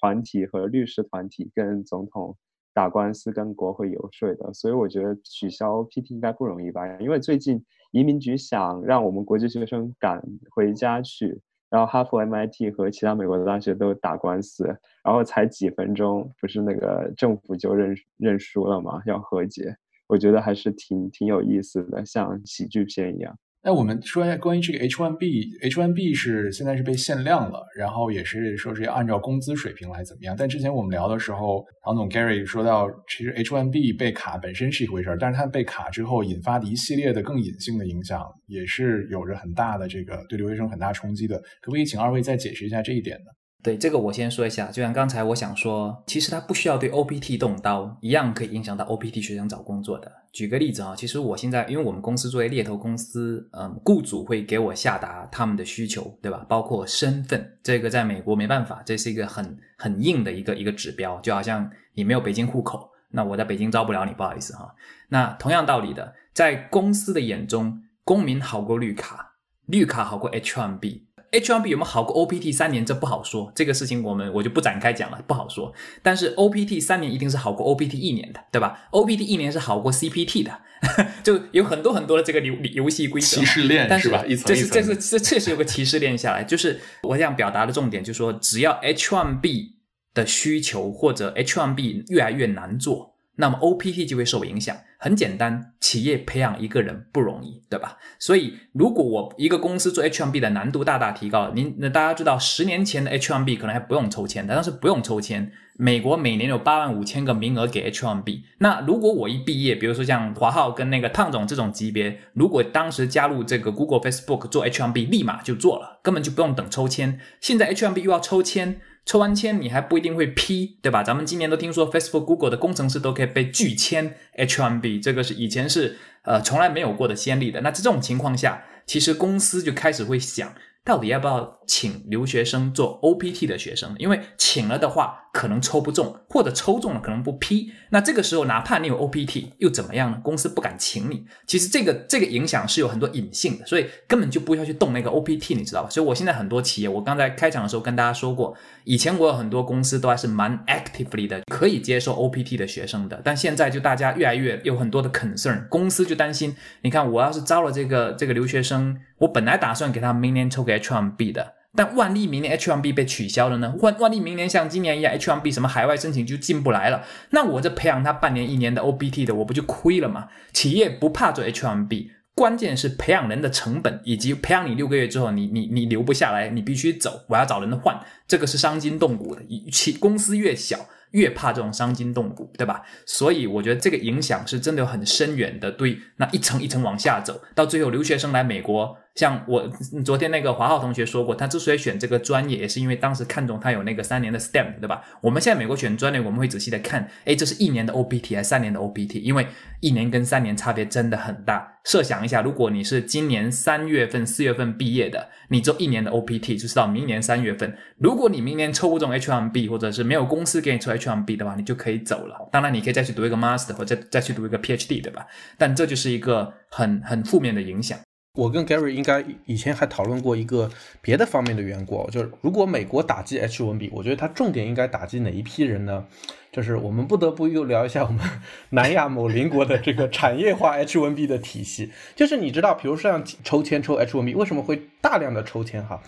[0.00, 2.36] 团体和律师团体跟总统。
[2.74, 6.86] 打官司跟国会游说的，所以我觉得取消 PT 应该不容易吧？
[7.00, 7.62] 因为最近
[7.92, 10.20] 移民局想让我们国际学生赶
[10.50, 11.40] 回家去，
[11.70, 14.64] 然后哈佛、MIT 和其他美国的大学都打官司，
[15.04, 19.00] 然后才几分钟，不是那个政府就认认输了嘛？
[19.06, 19.76] 要和解，
[20.08, 23.36] 我觉得还是挺挺有意思的，像喜剧片一样。
[23.64, 30.34] 那我们说一下关于这个 H1B，H1B 是现在是被限量了，然后也是说是要按照工资水平来怎么样。
[30.36, 41.38] 但之前我们聊的时候，唐总 Gary 说到，其实 H1B 被卡本身是一回事儿，但是它被卡之后引发的一系列的更隐性的影响，也是有着很大的这个对留学生很大冲击的。
[41.60, 43.26] 可不可以请二位再解释一下这一点呢？
[43.62, 50.10] 对这个我先说一下，就像刚才我想说，其实它不需要对 OPT 动刀，一样可以影响到 OPT 学生找工作的。
[50.32, 56.44] 举个例子啊，其实我现在因为我们公司作为猎头公司，嗯，雇主会给我下达他们的需求，对吧？
[56.48, 64.74] 包括身份，这个在美国没办法，这是一个很很硬的一个一个指标，就好像你没有北京户口，那我在北京招不了你，不好意思哈。
[65.08, 69.34] 那同样道理的，在公司的眼中，公民好过绿卡，
[69.66, 71.02] 绿卡好过 H1B。
[71.32, 72.84] H1B 有没有好过 OPT 三年？
[72.84, 75.72] 这不好说，这个事情我们我就不展开讲了，不好说。
[76.02, 80.60] 但是 OPT 三年一定是好过 OPT 一年的，对吧？OPT 一年是好过 CPT 的，
[81.24, 83.38] 就有很多很多的这个游游戏规则。
[83.38, 84.22] 歧视链是吧？
[84.44, 86.44] 这是这是这确实有个歧视链下来。
[86.44, 89.70] 就是我想表达的重点，就是说只要 H1B
[90.12, 94.76] 的需求或者 H1B 越来越难做，那么 OPT 就会受影响。
[95.02, 97.98] 很简单，企业培养一个人不容易，对吧？
[98.20, 105.50] 所以，如果我一个公司做 H1B 的难度大大提高，您那大家知道，十年前的 H1B 可能还不用抽签，但是不用抽签。
[105.76, 117.18] 美国每年有八万五千个名额给 H1B，那如果我一毕业，比如说像华浩跟那个汤总这种级别，如果当时加入这个 Google、Facebook 做 H1B，立马就做了，根本就不用等抽签。
[117.40, 118.80] 现在 H1B 又要抽签。
[119.04, 121.02] 抽完签你还不一定会批，对吧？
[121.02, 127.60] 咱们今年都听说 Facebook、Google 的工程师都可以被拒签 H1B，这个是以前是呃从来没有过的先例的。
[127.62, 130.54] 那在这种情况下，其实公司就开始会想。
[130.84, 133.94] 到底要不要请留学生做 OPT 的学生？
[133.96, 137.72] 因为请了的话，可能抽不中，或者抽中了可能不批。
[137.88, 140.20] 那这个时候，哪怕你有 OPT，又怎么样呢？
[140.22, 141.24] 公司不敢请你。
[141.46, 145.88] 其实这个这个影响是有很多隐性的，所以根本就不需要去动那个 OPT，你知道吧？
[145.88, 148.54] 所以我现在很多企业，我刚才开场的时候跟大家说过，
[148.84, 153.18] 以前我有很多公司都还是蛮 actively 的，可以接受 OPT 的学生的。
[153.24, 159.00] 但现在就大家越来越有很多的 concern，公司就担心，你看我要是招了这个这个留学生。
[159.22, 163.74] 我本来打算给他明年抽个 H1B 的，但万一明年 H1B 被取消了呢？
[163.80, 170.28] 万万一明年像今年一样 H1B 什么海外申请就进不来了，那我这培养他半年一年的 OBT 的，我不就亏了吗？
[170.52, 177.98] 企业不怕做 H1B，关键是培养人的成本，以及培养你六个月之后，你你你留不下来，你必须走，我要找人换，
[178.28, 179.42] 这个是伤筋动骨的。
[179.70, 180.86] 企公司越小。
[181.12, 182.80] 越怕这种伤筋动骨，对吧？
[183.04, 188.96] 所以我觉得这个影响是真的有很深远的，对那一层一层往下走，到最后留学生来美国。
[189.14, 189.68] 像我
[190.04, 195.02] 昨天那个华浩同学说过，他之所以选这个专业，也是因为当时看中他有那个三年的 STEM，对吧？
[195.20, 199.20] 我们现在美国选专业，我们会仔细的看，哎，这是一年的 OPT 还是三年的 OPT？
[199.20, 199.46] 因为
[199.80, 201.68] 一年跟三年差别真的很大。
[201.84, 207.76] 设想一下，如果你是今年三月份、四月份毕业的，你做一年的 OPT 就是到明年三月份。
[207.98, 212.48] 如果你明年抽不中 H1B，或者是没有公司给你抽 H1B 的话，你就可以走了。
[212.52, 215.26] 当然，你可以再去读一个 Master，或者再去读一个 PhD，对吧？
[215.58, 217.98] 但这就是一个很很负面的影响。
[218.34, 220.70] 我跟 Gary 应该以前还讨论过一个
[221.02, 226.06] 别的方面的缘故，就是如果美国打击 H1B，我觉得它重点应该打击哪一批人呢？
[226.50, 228.26] 就是我们不得不又聊一下我们
[228.70, 231.92] 南亚某邻国的这个产业化 H1B 的体系。
[232.16, 235.84] 就是你知道，比如说像抽签抽 H1B，为什么会大量的抽签？
[235.84, 236.02] 哈，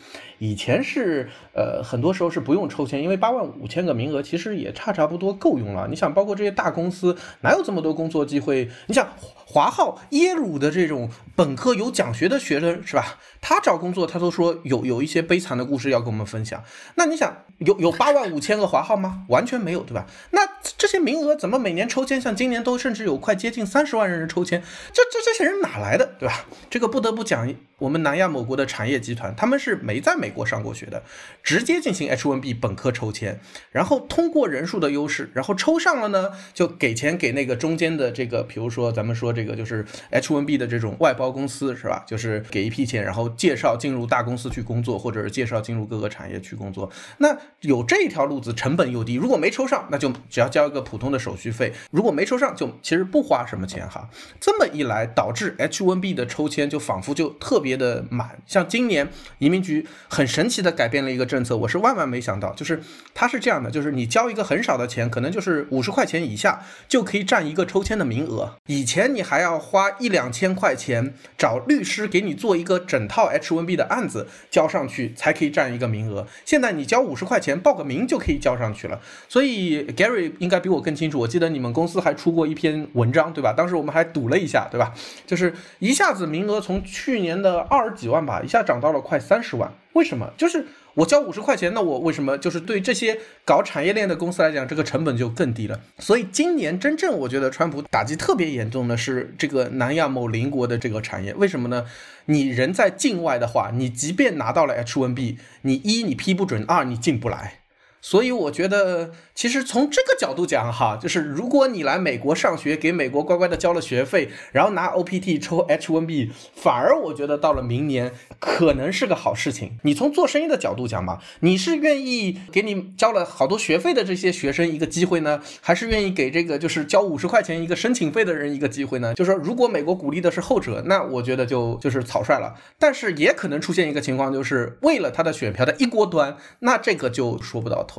[0.45, 5.89] 以前是呃很多时候是不用抽签，因为八万五千个名额其实也差差不多够用了。
[5.89, 8.69] 你想，包括这些大公司哪有这么多工作机会？
[8.87, 9.09] 你想
[9.47, 13.19] 华浩、耶鲁的这种本科有奖学的学生是吧？
[13.41, 16.63] 他找工作他都说有有一些悲惨的故事要跟我们分享。
[16.97, 19.25] 那你想有有八万五千个华浩吗？
[19.29, 20.07] 完全没有，对吧？
[20.31, 20.41] 那
[20.77, 22.21] 这些名额怎么每年抽签？
[22.21, 24.63] 像今年都甚至有快接近三十万人抽签，
[24.93, 26.47] 这这这些人哪来的，对吧？
[26.69, 31.03] 这个不得不讲，我们南亚某国的产业集团，他们是没在美国上过学的，
[31.43, 33.39] 直接进行 H1B 本科抽签，
[33.71, 42.05] 然后通过人数的优势，然后抽上了呢，就给钱给那个中间的这个，比如说咱们说这个就是 H1B 的这种外包公司，是吧？
[42.07, 46.91] 就是给一批钱，然后介绍进入大公司去工作，或者是介绍进入各个产业去工作。
[47.19, 50.13] 那有这一条路子，成本又低，如果没抽上，那就。
[50.31, 54.09] 只要交一个普通的手续费，如果没抽上，就其实不花什么钱哈。
[54.41, 58.39] 这么一来，导致 H1B 的抽签就仿佛就特别的满。
[58.47, 59.09] 像今年
[59.39, 62.83] 移民局很神奇的改变了一个政策，我是万万没想到，就是
[63.15, 68.57] 它是这样的，就是你交一个很少的钱，可能就是五十块钱以下，就可以占一个抽签的名额。
[68.67, 76.27] 以前你还要花一两千块钱找律师给你做一个整套 H1B 的案子交上去，才可以占一个名额。
[76.45, 79.01] 现在你交五十块钱报个名就可以交上去了。
[79.29, 80.33] 所以 Gary。
[80.39, 81.19] 应该比我更清楚。
[81.19, 83.53] 我记得你们公司还出过一篇文章，对吧？
[83.53, 84.93] 当时我们还赌了一下，对吧？
[85.27, 89.73] 就是一下子名额从去年的二十几万吧，一下涨到了快三十万。
[89.93, 90.31] 为什么？
[90.37, 95.81] 就是我交五十块钱，那我为什么就是对这些搞产业链的公司来讲，这个成本就更低了？
[95.99, 101.33] 所以今年真正我觉得川普打击特别严重的是这个南亚某邻国的这个产业。
[101.35, 101.87] 为什么呢？
[102.27, 107.61] 你人在境外的话，你即便拿到了 H1B，你一你批不准，二你进不来。
[108.05, 119.79] 所以我觉得，其实从这个角度讲，哈，就是如果你来美国上学，给美国乖乖的交了学费，然后拿 OPT 抽 H1B，反而我觉得到了明年可能是个好事情。
[119.85, 129.15] 你从做生意的角度讲嘛，你是愿意给你交了好多学费的这些学生一个机会呢，还是愿意给这个就是交五十块钱一个申请费的人一个机会呢？
[129.15, 132.55] 就是说，如果美国鼓励的是后者，那我觉得就就是草率了。
[132.79, 137.94] 但是也可能出现一个情况，就是为了他的选票的一锅端，那这个就说不到头。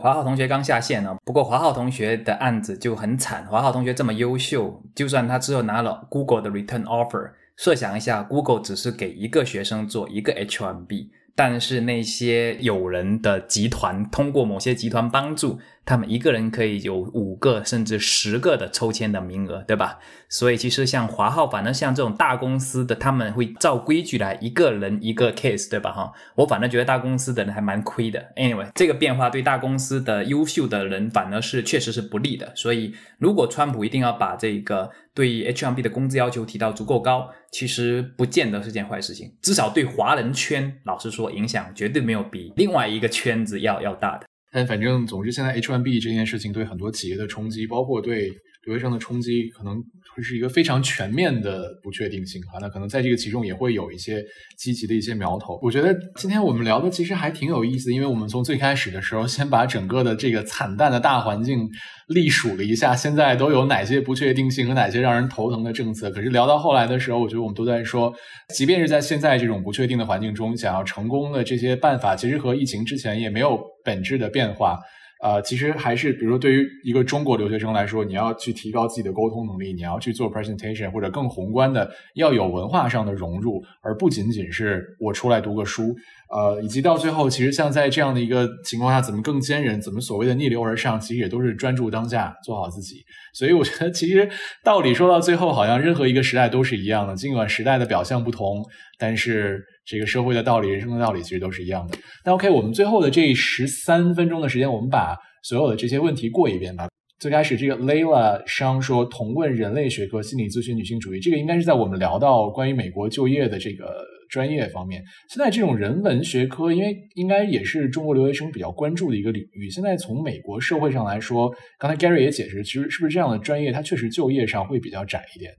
[0.00, 3.44] 华浩同学刚下线呢，不过华浩同学的案子就很惨。
[3.46, 15.58] 华浩同学这么优秀，就算他之后拿了 Google 的 Return Offer，设想一下，Google 只是给一个学生做一个 H1B，但是那些有人的集团通过某些集团帮助。
[15.84, 19.98] 他们一个人可以有五个甚至十个的抽签的名额，对吧？
[20.28, 25.90] 所以其实像华浩，反正像这种大公司的，他们会照规矩来，一个人一个 case，对吧？
[25.90, 28.24] 哈，我反正觉得大公司的人还蛮亏的。
[28.36, 32.52] Anyway，这个变化对大公司的优秀的人反而是确实是不利的。
[32.54, 39.34] 所以如果川普一定要把这个对 H1B 的工资要求提到足够高，其实不见得是件坏事情。
[39.42, 44.26] 至少对华人圈，老实说，影响绝对没有比另外一个圈子要要大的。
[44.52, 48.30] 但反正，总之，现在 H1B 这件事情对很多企业的冲击，包括对
[48.64, 49.84] 留学生的冲击，可能
[50.14, 52.58] 会是一个非常全面的不确定性啊。
[52.60, 54.24] 那可能在这个其中也会有一些
[54.56, 55.58] 积极的一些苗头。
[55.62, 61.68] 我觉得今天我们聊的其实还挺有意思，因为我们从最开始的时候，先把整个的这个惨淡的大环境。
[62.08, 66.10] 历数了一下，现在都有哪些不确定性和哪些让人头疼的政策？
[66.10, 68.12] 可是聊到后来的时候，我觉得我们都在说，
[68.52, 74.76] 即便是在现在这种不确定的环境中，想要成功的这些办法，其实和疫情之前也没有本质的变化。
[75.22, 85.94] 呃，其实还是，比如说对于一个中国留学生来说，你要去提高自己的沟通能力，你要去做 presentation，或者更宏观的，要有文化上的融入，而不仅仅是我出来读个书。
[86.32, 93.04] 呃，以及到最后，其实像在这样的一个情况下，怎么更坚韧，怎么所谓的逆流而上，其实也都是专注当下，做好自己。
[93.34, 94.28] 所以我觉得，其实
[94.64, 98.64] 道理说到最后，好像任何一个时代都是一样的，尽管时代的表象不同，
[99.00, 101.98] 但是这个社会的道理、人生的道理其实都是一样的。
[102.24, 106.88] 那 OK，我们最后的这十三分钟的时间，我们把所有的这些问题过一遍吧。
[107.18, 115.02] 最开始这个 Layla 商说同问人类学科、心理咨询、女性主义，这个应该是在我们聊到关于美国就业的这个专业方面。
[115.28, 119.68] 现在这种人文学科，因为应该也是中国留学生比较关注的一个领域。
[119.68, 125.52] 现在从美国社会上来说，刚才 Gary 也解释，其实是不是这样的专业，它确实就业上会比较窄一点。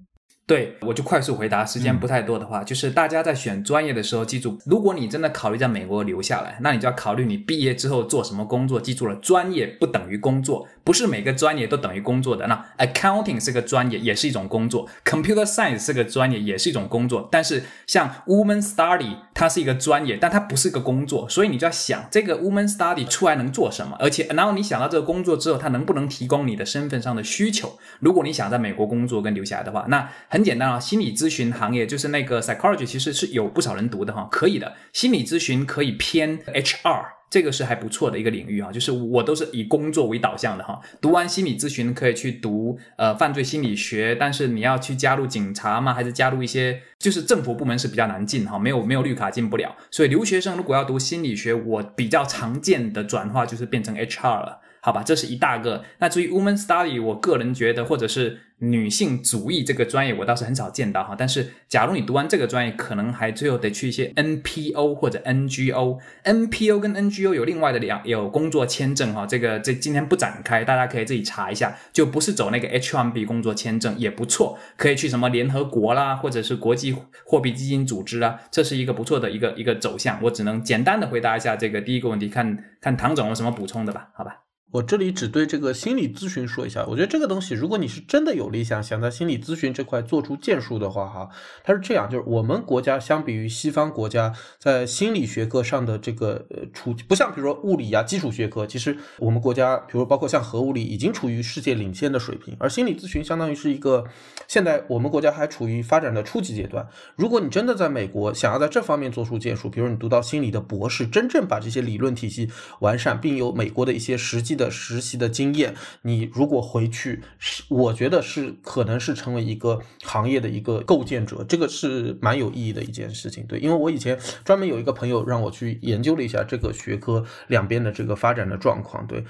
[0.47, 8.81] 对，我就快速回答，时间不太多的话，就是大家在选专业的时候，记住，如果你真的考虑在美国留下来，那你就要考虑你毕业之后做什么工作。
[8.81, 12.47] 记住了，专业不等于工作，不是每个专业都等于工作的。
[12.47, 17.29] 那 accounting 是个专业，也是一种工作；computer science 是个专业，也是一种工作。
[17.31, 27.77] 但是像 woman study，它是一个专业，但它不是个工作，所以你就要想这个 woman study 出来能做什么，而且然后你想到这个工作之后，它能不能提供你的身份上的需求？
[28.01, 30.40] 如果你想在美国工作跟留下来的话，那很。
[30.41, 34.73] 很简单啊，心理咨询行业就是那个 psychology，其实是有不少人读的哈，可以的。
[34.91, 38.71] 心理咨询可以偏 HR，这个是还不错的一个领域啊。
[38.71, 40.81] 就是我都是以工作为导向的哈。
[40.99, 45.93] 读完心理咨询可以去读呃犯罪心理学，但是你要去加入警察吗？
[45.93, 49.75] 还是加入一些就是政府部门是比较难进哈，没有没有绿卡进不了。
[49.91, 54.61] 所以留学生如果要读心理学，我比较常见的转化就是变成 HR 了。
[54.83, 55.83] 好吧，这是一大个。
[55.99, 61.15] 那至于 woman study，我个人觉得，或者是女性主义这个专业，我倒是很少见到哈。
[61.15, 65.99] 但是，假如你读完这个专业，可能还最后得去一些 NPO 或者 NGO。
[66.23, 69.27] NPO 跟 NGO 有另外的两有工作签证哈。
[69.27, 71.77] 这个这今天不展开，大家可以自己查一下。
[71.93, 80.19] 就不是走那个 H1B 工作签证也不错，可以去什么联合国啦，或者是国际货币基金组织啦，这是一个不错的一个一个走向。
[80.23, 84.09] 我只能简单的回答一下这个第一个问题，看看唐总有什么补充的吧？
[84.15, 84.40] 好吧。
[84.71, 91.29] 我这里只对这个心理咨询说一下，我觉得这个东西，如果你是真的有理想，想在心理咨询这块做出建树的话，哈，
[91.61, 104.05] 它是这样，就是我们国家相比于西方国家，在心理学科上的这个呃处，不像比如说物理啊基础学科，其实我们国家，比如包括像核物理，已经处于世界领先的水平，而心理咨询相当于是一个
[104.47, 106.87] 现在我们国家还处于发展的初级阶段。
[107.17, 112.49] 如果你真的在美国想要在这方面做出建树，比如你读到心理的博士，真正把这些理论体系
[112.79, 114.60] 完善，并有美国的一些实际的。
[114.61, 123.45] 的实习的经验，你如果回去，是我觉得是可能是成为一个行业的一个构建者，这个是蛮有意义的一件事情。
[123.47, 129.07] 对，因为我以前专门有一个朋友让我去研究了一下这个学科两边的这个发展的状况。
[129.07, 129.23] 对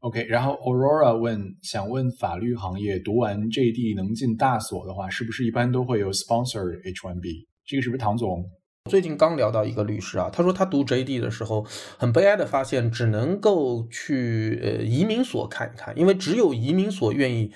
[0.00, 7.46] ，OK，然后 Aurora 问，想问法律行业读完 JD 能进大所的话，是不是一般都会有 sponsor H1B？
[7.64, 8.44] 这个是不是唐总？
[8.90, 11.64] 最近刚聊到一个律师啊，他说他读 JD 的时候，
[11.96, 17.50] 很悲哀的发现，只能够去呃移民所看一看，因为只有移民所愿意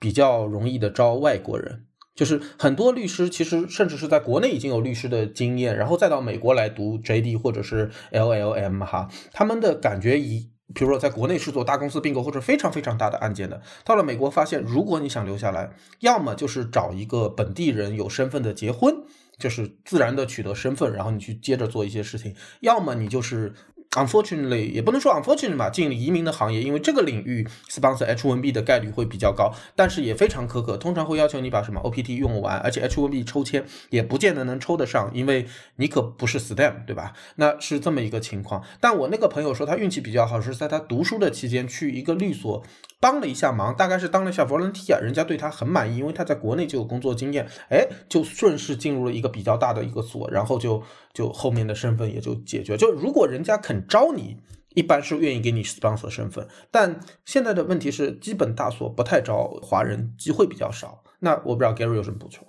[0.00, 1.86] 比较容易的招外国人。
[2.16, 15.70] 就是很多律师其实甚至是在国内已经有律师的经验，然后再到美国来读 JD 或者是 LLM 哈，他们的感觉以比如说在国内是做大公司并购或者非常非常大的案件的，到了美国发现，如果你想留下来，
[16.00, 19.04] 要么就是找一个本地人有身份的结婚。
[19.42, 23.52] 就是自然的取得身份，然后你去接着做一些事情，要么你就是。
[23.94, 37.12] Unfortunately，也不能说 unfortunately 吧，进移民的行业，因为这个领域 sponsor H1B 的概率会比较高，但是也非常苛刻，通常会要求你把什么 OPT 用完，而且 H1B 抽签也不见得能抽得上，因为你可不是 STEM，对吧？
[37.36, 38.64] 那是这么一个情况。
[38.80, 42.64] 但我那个朋友说他运气比较好，是在他读书的期间去一个律所
[43.02, 50.82] 帮了一下忙，大概是当了一下 volunteer，人家对他很满意，因为他在国内就有工作经验，哎，就顺势进入了一个比较大的一个所，然后就
[51.12, 52.78] 就后面的身份也就解决。
[52.78, 53.82] 就如果人家肯。
[53.88, 54.38] 招你
[54.74, 61.02] 一般是愿意给你 sponsor 身份，但现在的问题是，基本大所不太招华人，机会比较少。
[61.18, 62.46] 那我不知道 Gary 有什么补充？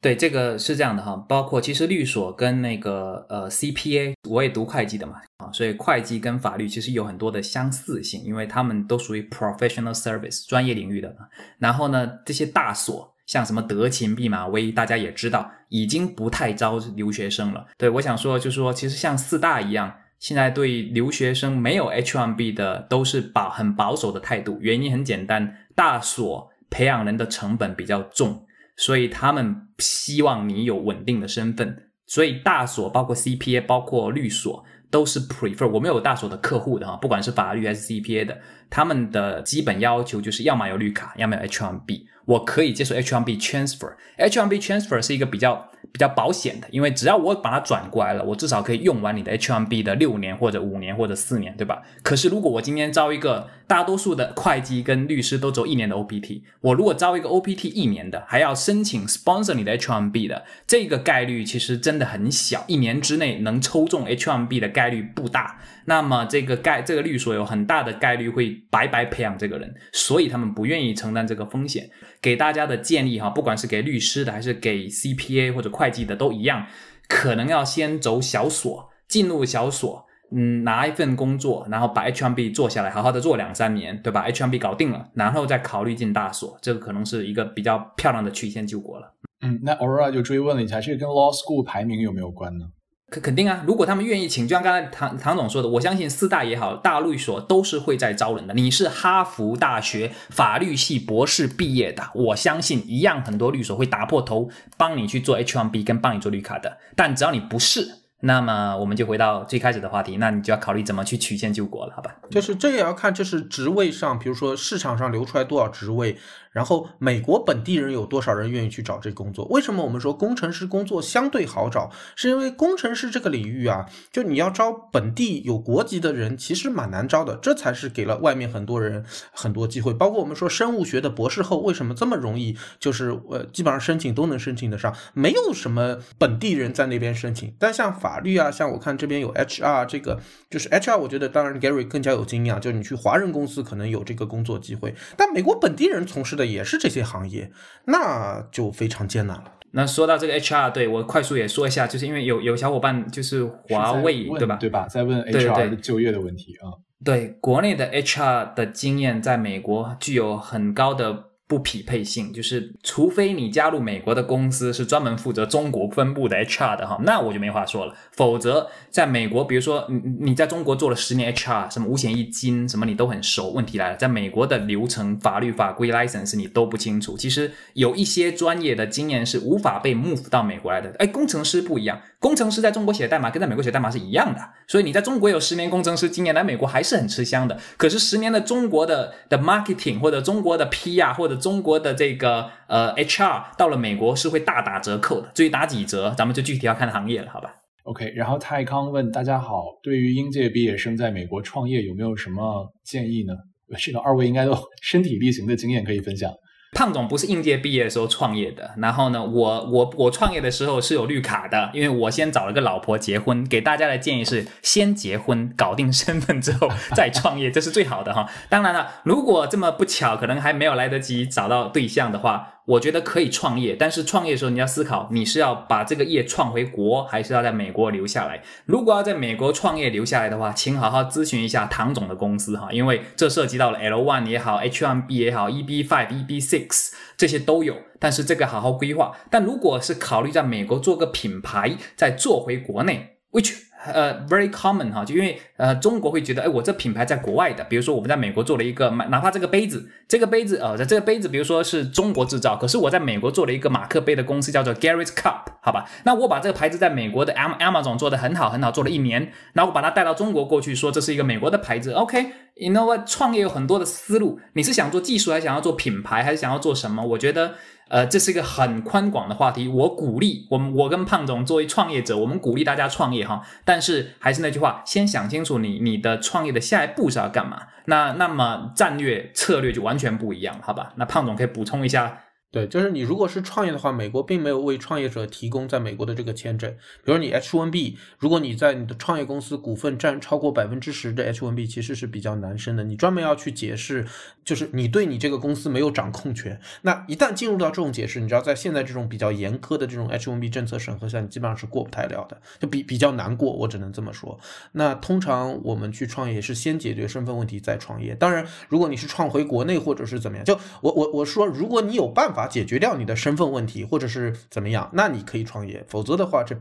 [0.00, 11.14] 对，这个是这样的哈，包括其实律所跟那个呃 CPA，我也读会计的嘛啊，所以会计跟法律其实有很多的相似性，因为他们都属于 professional service 专业领域的。
[11.58, 17.66] 然后呢，这些大所像什么德勤、毕马威，大家也知道，已经不太招留学生了。
[17.78, 19.94] 对，我想说就是说，其实像四大一样。
[20.20, 28.46] 现在对留学生没有 H1B 的都是保很保守的态度，原因很简单，大所培养人的成本比较重，
[28.76, 35.68] 所以他们希望你有稳定的身份，所以大所包括 CPA 包括律所都是 prefer。
[35.68, 38.38] 我们有大所的客户的哈，不管是法律还是 CPA 的，
[38.70, 42.02] 他们的基本要求就是要么有绿卡，要么有 H1B。
[42.26, 43.92] 我可以接受 H1B transfer。
[44.16, 51.82] H1B transfer 是一个比较比较保险的，因为只要我把它转过来了，我至少可以用完你的 H1B 的六年或者五年或者四年，对吧？
[52.02, 65.60] 可是如果我今天招一个大多数的会计跟律师都走一年的 OPT，我如果招一个 OPT 一年的，还要申请 sponsor 你的 H1B 的，这个概率其实真的很小，一年之内能抽中 H1B 的概率不大。
[65.84, 71.90] 那么这个概这个律所有很大的概率会白白培养这个人，所以他们不愿意承担这个风险。
[72.22, 76.66] 给大家的建议哈，不管是给律师的还是给 CPA 或者会计的都一样，
[77.08, 89.14] 可能要先走小所，进入小所，嗯，拿一份工作，然后把 H M B 做下来，好好的做两三年，对吧 H M B 搞定了，然后再考虑进大所，这个可能是一个比较漂亮的曲线救国了。
[89.42, 92.66] 嗯，那 Aurora 就追问了一下，这个跟 Law School 排名有没有关呢？
[93.14, 98.54] 肯肯定啊，如果他们愿意请，就像刚才唐唐总说的，我相信四大也好，大律所都是会在招人的。
[98.54, 106.78] 你是哈佛大学法律系博士毕业的，我相信一样很多律所会打破头帮你去做 H1B 跟帮你做绿卡的。
[106.96, 107.86] 但只要你不是，
[108.20, 112.16] 那么我们就回到最开始的话题，那你就要考虑怎么去曲线救国了，好吧？
[112.30, 116.18] 就是这也要看，就是职位上，比如说市场上流出来多少职位。
[116.54, 119.44] 然后美国本地人有多少人愿意去找这工作？
[119.46, 121.90] 为什么我们说工程师工作相对好找？
[122.14, 127.34] 是因为工程师这个领域啊，就你要招本地有国籍的人，其实蛮难招的。
[127.42, 129.92] 这才是给了外面很多人很多机会。
[129.92, 132.56] 包括我们说生物学的博士后为什么这么容易？
[132.78, 137.52] 就是呃，基本上申请都能申请得上，没有什么本地人在那边申请。
[137.58, 146.43] 但像法律啊，像我看这边有 HR 这个，就是 HR，我觉得当然 Gary 更加有经验，就是你去华人公司可能有这个工作机会，但美国本地人从事的。
[146.44, 147.50] 也是这些行业，
[147.86, 149.44] 那就非常艰难了。
[149.72, 154.56] 那说到这个 HR，对我快速也说一下，就是因为有有小伙伴就是华为对吧？
[154.56, 154.86] 对吧？
[154.88, 156.72] 在问 HR 的就业的问题啊。
[157.04, 161.33] 对，国内的 HR 的经验在美国具有很高的。
[161.54, 167.94] 不匹配性就是，除非你加入美国的公司是专门负责中国分部的 HR 的哈，那我就没话说了。
[168.10, 173.50] 否则，在美国，比如说你你在中国做了十年 HR，什么五险一金什么你都很熟。
[173.50, 177.16] 问题来了，在美国的流程、法律法规、license 你都不清楚。
[177.16, 180.92] 其实有一些专业的经验是无法被 move 到美国来的。
[180.98, 184.40] 哎，工程师不一样，工程师在中国写代码跟在美国写代码是一样的。
[184.66, 187.56] 所以你在中国有十年工程师经验，来美国还是很吃香的。
[187.76, 203.34] 可是十年的中国的的 marketing 或者中国的 PR 或者中国的这个呃 HR 到了美国是会大打折扣的，至于打几折，咱们就具体要看行业了，好吧？OK，然后泰康问大家好，对于应届毕业生在美国创业有没有什么建议呢？
[203.78, 206.32] 这个二位应该都 身体力行的经验可以分享。
[206.74, 213.46] 胖总不是应届毕业的时候创业的，然后呢，我我我创业的时候是有绿卡的，因为我先找了个老婆结婚。
[213.48, 218.28] 给大家的建议是，先结婚搞定身份之后再创业，这是最好的哈。
[218.48, 222.50] 当然了，如果这么不巧，可能还没有来得及找到对象的话。
[222.66, 228.42] 我觉得可以创业，但是创业的时候你要思考，你是要把这个业创回国，还是要在美国留下来？
[228.64, 239.12] 如果要在美国创业留下来的话，请好好咨询一下唐总的公司哈，因为这涉及到了 L one 也好，H one B 也好，EB five、EB six 这些都有，但是这个好好规划。
[239.30, 243.54] 但如果是考虑在美国做个品牌，再做回国内，which
[243.92, 262.26] 呃，very common 哈，就因为呃，中国会觉得，哎，我这品牌在国外的，比如说我们在美国做了一个，哪怕这个杯子，这个杯子，呃，这个杯子，比如说是中国制造，可是我在美国做了一个马克杯的公司，叫做 Garrett Cup，好吧，那我把这个牌子在美国的 Am Amazon 做的很好很好，做了一年，然后我把它带到中国过去，说这是一个美国的牌子，OK
[262.60, 267.04] 你知道吧创业有很多的思路，你是想做技术，还是想要做品牌，还是想要做什么？
[267.04, 267.54] 我觉得。
[267.86, 269.68] 呃，这是一个很宽广的话题。
[269.68, 273.42] 我鼓励我们，我跟胖总作为创业者，我们鼓励大家创业哈。
[273.62, 277.60] 但是还是那句话，先想清楚你你的创业的下一步是要干嘛。
[277.84, 280.94] 那那么战略策略就完全不一样，好吧？
[280.96, 282.20] 那胖总可以补充一下。
[282.54, 286.70] 对，就是你如果是创业的话，美国并没有为创业者提供在美国的这个签证。
[287.02, 292.84] 比如你 H1B，如果你在你的创业公司股份占超过百分之十的 H1B，其实是比较难申的。
[292.84, 294.06] 你专门要去解释，
[294.44, 296.60] 就是你对你这个公司没有掌控权。
[296.82, 303.52] 那一旦进入到这种解释，你知道在现在这种比较严苛的这种 H1B 政策审核下，你基本上是过不太了的，就比比较难过。
[303.52, 304.38] 我只能这么说。
[304.70, 308.14] 那通常我们去创业是先解决身份问题再创业。
[308.14, 312.44] 当然，如果你是创回国内或者是怎么样，就我我我说，如果你有办法。
[312.54, 315.84] 解决掉你的身份问题，或者是怎么样，那你可以创业。
[315.88, 316.54] 否则的话，这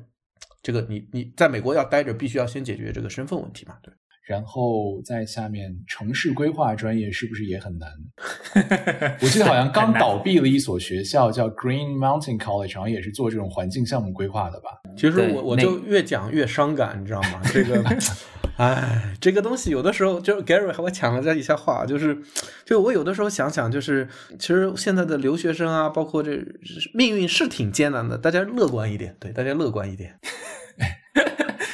[0.63, 3.75] 这个你你在美国要待着，必须要先解决这个身份问题嘛？
[3.83, 3.93] 对。
[4.25, 7.89] 然后在下面，城市规划专业是不是也很难？
[9.21, 14.69] 我记得好像刚倒闭了一所学校，叫 Green Mountain College，好像也是做这种环境项目规划的吧？
[14.95, 17.41] 其实我我就越讲越伤感，你知道吗？
[17.51, 17.83] 这个。
[18.55, 22.15] 哎，这个东西有的时候就 Gary 和我抢了这一下话，就是
[22.63, 26.39] 就我有的时候想想，就是其实现在的留学生啊，包括这
[26.93, 30.15] 命运是挺艰难的，大家乐观一点，对，大家乐观一点。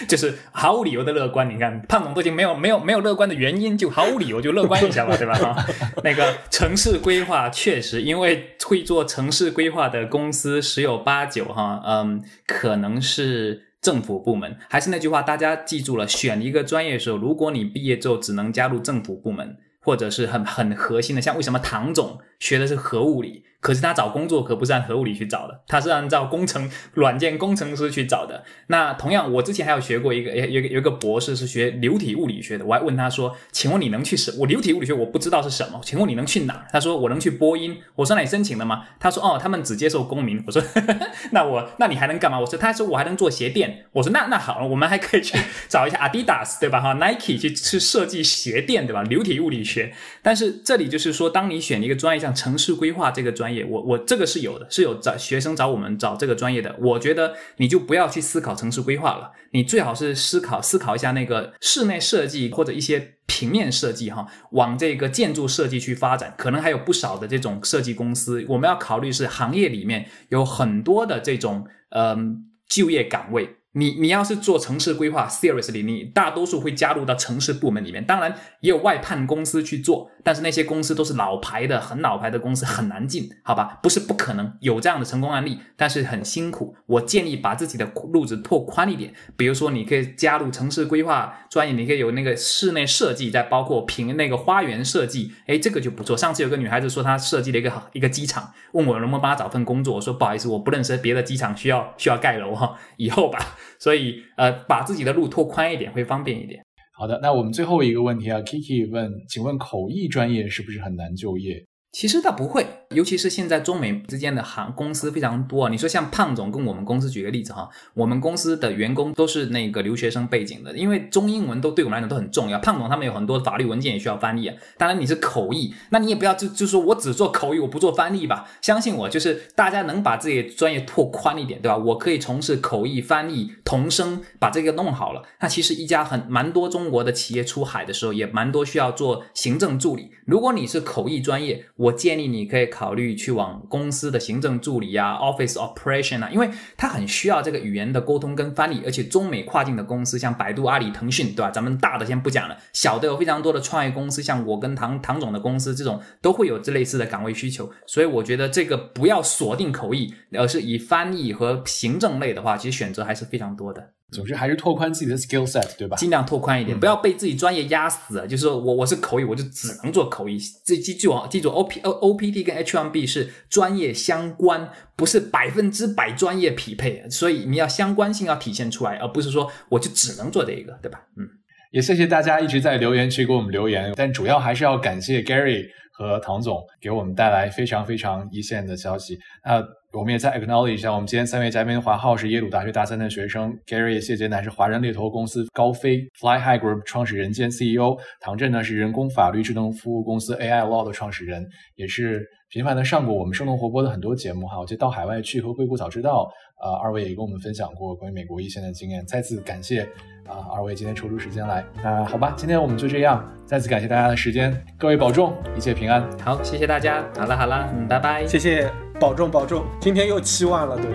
[0.09, 5.35] 就是毫无理由的乐观，你看胖总都已经没有没有没有乐观的原因，就毫无理由就乐观一下吧， 对吧？
[5.35, 5.65] 哈，
[6.03, 14.57] 那个城市规划确实，因为会做城市规划的公司十有八九哈，嗯，可能是政府部门。
[14.67, 23.43] 还是那句话，大家记住了，选一个专业的时候，如果你毕业之后只能加入政府部门，或者是很很核心的，像为什么唐总学的是核物理？
[23.61, 28.43] 可是他找工作可不是按核物理去找的，他是按照工程软件工程师去找的。
[28.67, 34.31] 那同样，我之前还有学过一个，有有有一个博士是学流体物理学的，我还问他说：“请问你能去什？
[34.39, 40.61] 我流体物理学我不知道是什么，请问你能去哪？”他说：“我能去波音。”我说：“那你申请了吗？”他说：“哦，他们只接受公民。”我说
[41.31, 45.37] ：“那我那你还能干嘛？”我说：“他说我还能做鞋垫。”我说：“那那好了，我们还可以去
[45.67, 46.79] 找一下 Adidas 对吧？
[46.79, 49.03] 哈，Nike 去去设计鞋垫对吧？
[49.03, 49.93] 流体物理学。
[50.21, 54.29] 但是这里就是说，当你选一个专业，像城市规划这个专业，业我我这个。
[54.29, 56.75] 是有的，是有找学生找我们找这个专业的。
[56.79, 66.35] 我觉得你就不要去思考城市规划了，你最好是思考思考一下那个室内设计或者一些平面设计哈，往这个建筑设计去发展。
[66.37, 73.55] 可能还有不少的这种设计公司，我们要考虑是行业里面有很多的这种嗯就业岗位。
[73.73, 78.03] 你你要是做城市规划，seriously，你大多数会加入到城市部门里面。
[78.03, 83.77] 当然也有外判公司去做，但是那些公司都是老牌的、很老牌的公司，很难进，好吧？
[83.83, 86.75] 不是不可能有这样的成功案例，但是很辛苦。
[86.87, 96.17] 我建议把自己的路子拓宽一点，比如说你可以加入城市规划专业，你可以有那个室内设计，再包括平那个花园设计，哎，这个就不错。
[96.17, 103.57] 上次有个女孩子说她设计了一个一个机场，问我能不能帮她找份工作，我说不好意思，我不认识别的机场需要需要盖楼哈，以后吧。
[103.79, 106.63] 所以，呃，把自己的路拓宽一点会方便一点。
[106.97, 111.65] 好的，那我们最后一个问题啊，Kiki 问，请问口译专业是不是很难就业？
[111.91, 115.67] 其实倒不会，尤其是现在中美之间的行公司非常多。
[115.69, 122.59] 你说像胖总跟我们公司举个例子哈，我们公司的员工都是那个留学生背景的，因为中英文都对我们来讲都很重要。
[122.59, 124.51] 胖总他们有很多法律文件也需要翻译。
[124.77, 128.47] 当然你是口译，那你也不要就就说我只做口译，我不做翻译吧。
[128.61, 131.75] 相信我，就是大家能把自己专业拓宽一点，对吧？
[131.75, 135.23] 我可以从事口译、翻译、同声，把这个弄好了。
[135.41, 140.11] 那其实一家很蛮多中国的企业出海的时候，也蛮多需要做行政助理。
[140.25, 151.49] 如果你是口译专业，我建议你可以考虑去往公司的行政助理啊，office operation 啊，因为它很需要这个语言的沟通跟翻译，而且中美跨境的公司，像百度、阿里、腾讯，对吧？
[151.49, 157.71] 咱们大的先不讲了，小的有非常多的创业公司，像我跟唐唐总的公司，这种都会有这类似的岗位需求。
[157.87, 163.93] 所以我觉得这个不要锁定口译，而是以翻译和行政类的话，其实选择还是非常多的。
[164.11, 165.95] 总之还是拓宽自己的 skill set，对吧？
[165.95, 168.25] 尽量拓宽一点，不要被自己专业压死。
[168.27, 170.39] 就是我我是口译，我就只能做口译。
[170.65, 177.07] 这记住啊，记住 O P O O P T 跟 H M B 是专业相关，不是百分之百专业匹配。
[177.09, 180.99] 所以你要相关性要体现出来，而不是说我就只能做这一个，对吧？
[181.15, 181.27] 嗯，
[181.71, 189.19] 也谢谢大家一直在留言区给我们留言，但主要还是要感谢 Gary 和唐总给我们带来非常非常一线的消息。
[189.45, 189.63] 那。
[189.91, 201.43] 我们也在 acknowledge 一下，我们今天三位嘉宾，华浩是耶鲁大学大三的学生，Gary 谢杰乃是华人猎头公司高飞 Fly High Group 创始人兼 CEO，唐振呢是人工法律智能服务公司 AI Law 的创始人，
[201.73, 204.59] 也是频繁的上过我们生动活泼的很多节目哈。
[204.59, 209.89] 我记得到海外去和硅谷早知道，呃，二位也跟我们分享过关于美国一线的经验，再次感谢
[210.29, 211.65] 啊二位今天抽出时间来。
[211.83, 216.01] 那好吧，今天我们就这样，再次感谢大家的时间，各位保重，一切平安。
[216.23, 217.03] 好，谢谢大家。
[217.17, 218.71] 好了好了，嗯，拜拜，谢谢。
[218.99, 220.85] 保重保重，今天又七万了，对。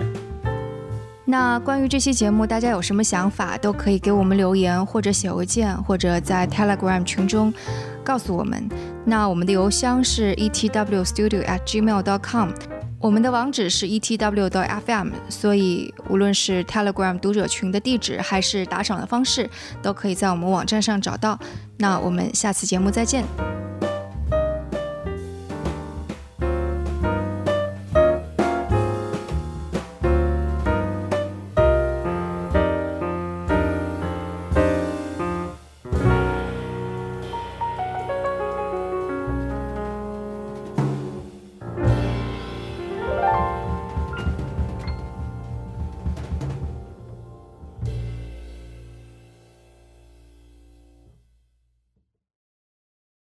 [1.27, 7.51] 那关于这期节目，大家有什么想法，都可以给我们留言，或者写邮件，或者在 Telegram 群中
[8.03, 8.69] 告诉我们。
[9.03, 12.49] 那我们的邮箱是 etwstudio@gmail.com，
[13.05, 19.47] 我们的网址是 etw.fm，所以无论是 Telegram 读者群的地址，还是打赏的方式，
[19.79, 21.37] 都可以在我们网站上找到。
[21.77, 23.23] 那我们下次节目再见。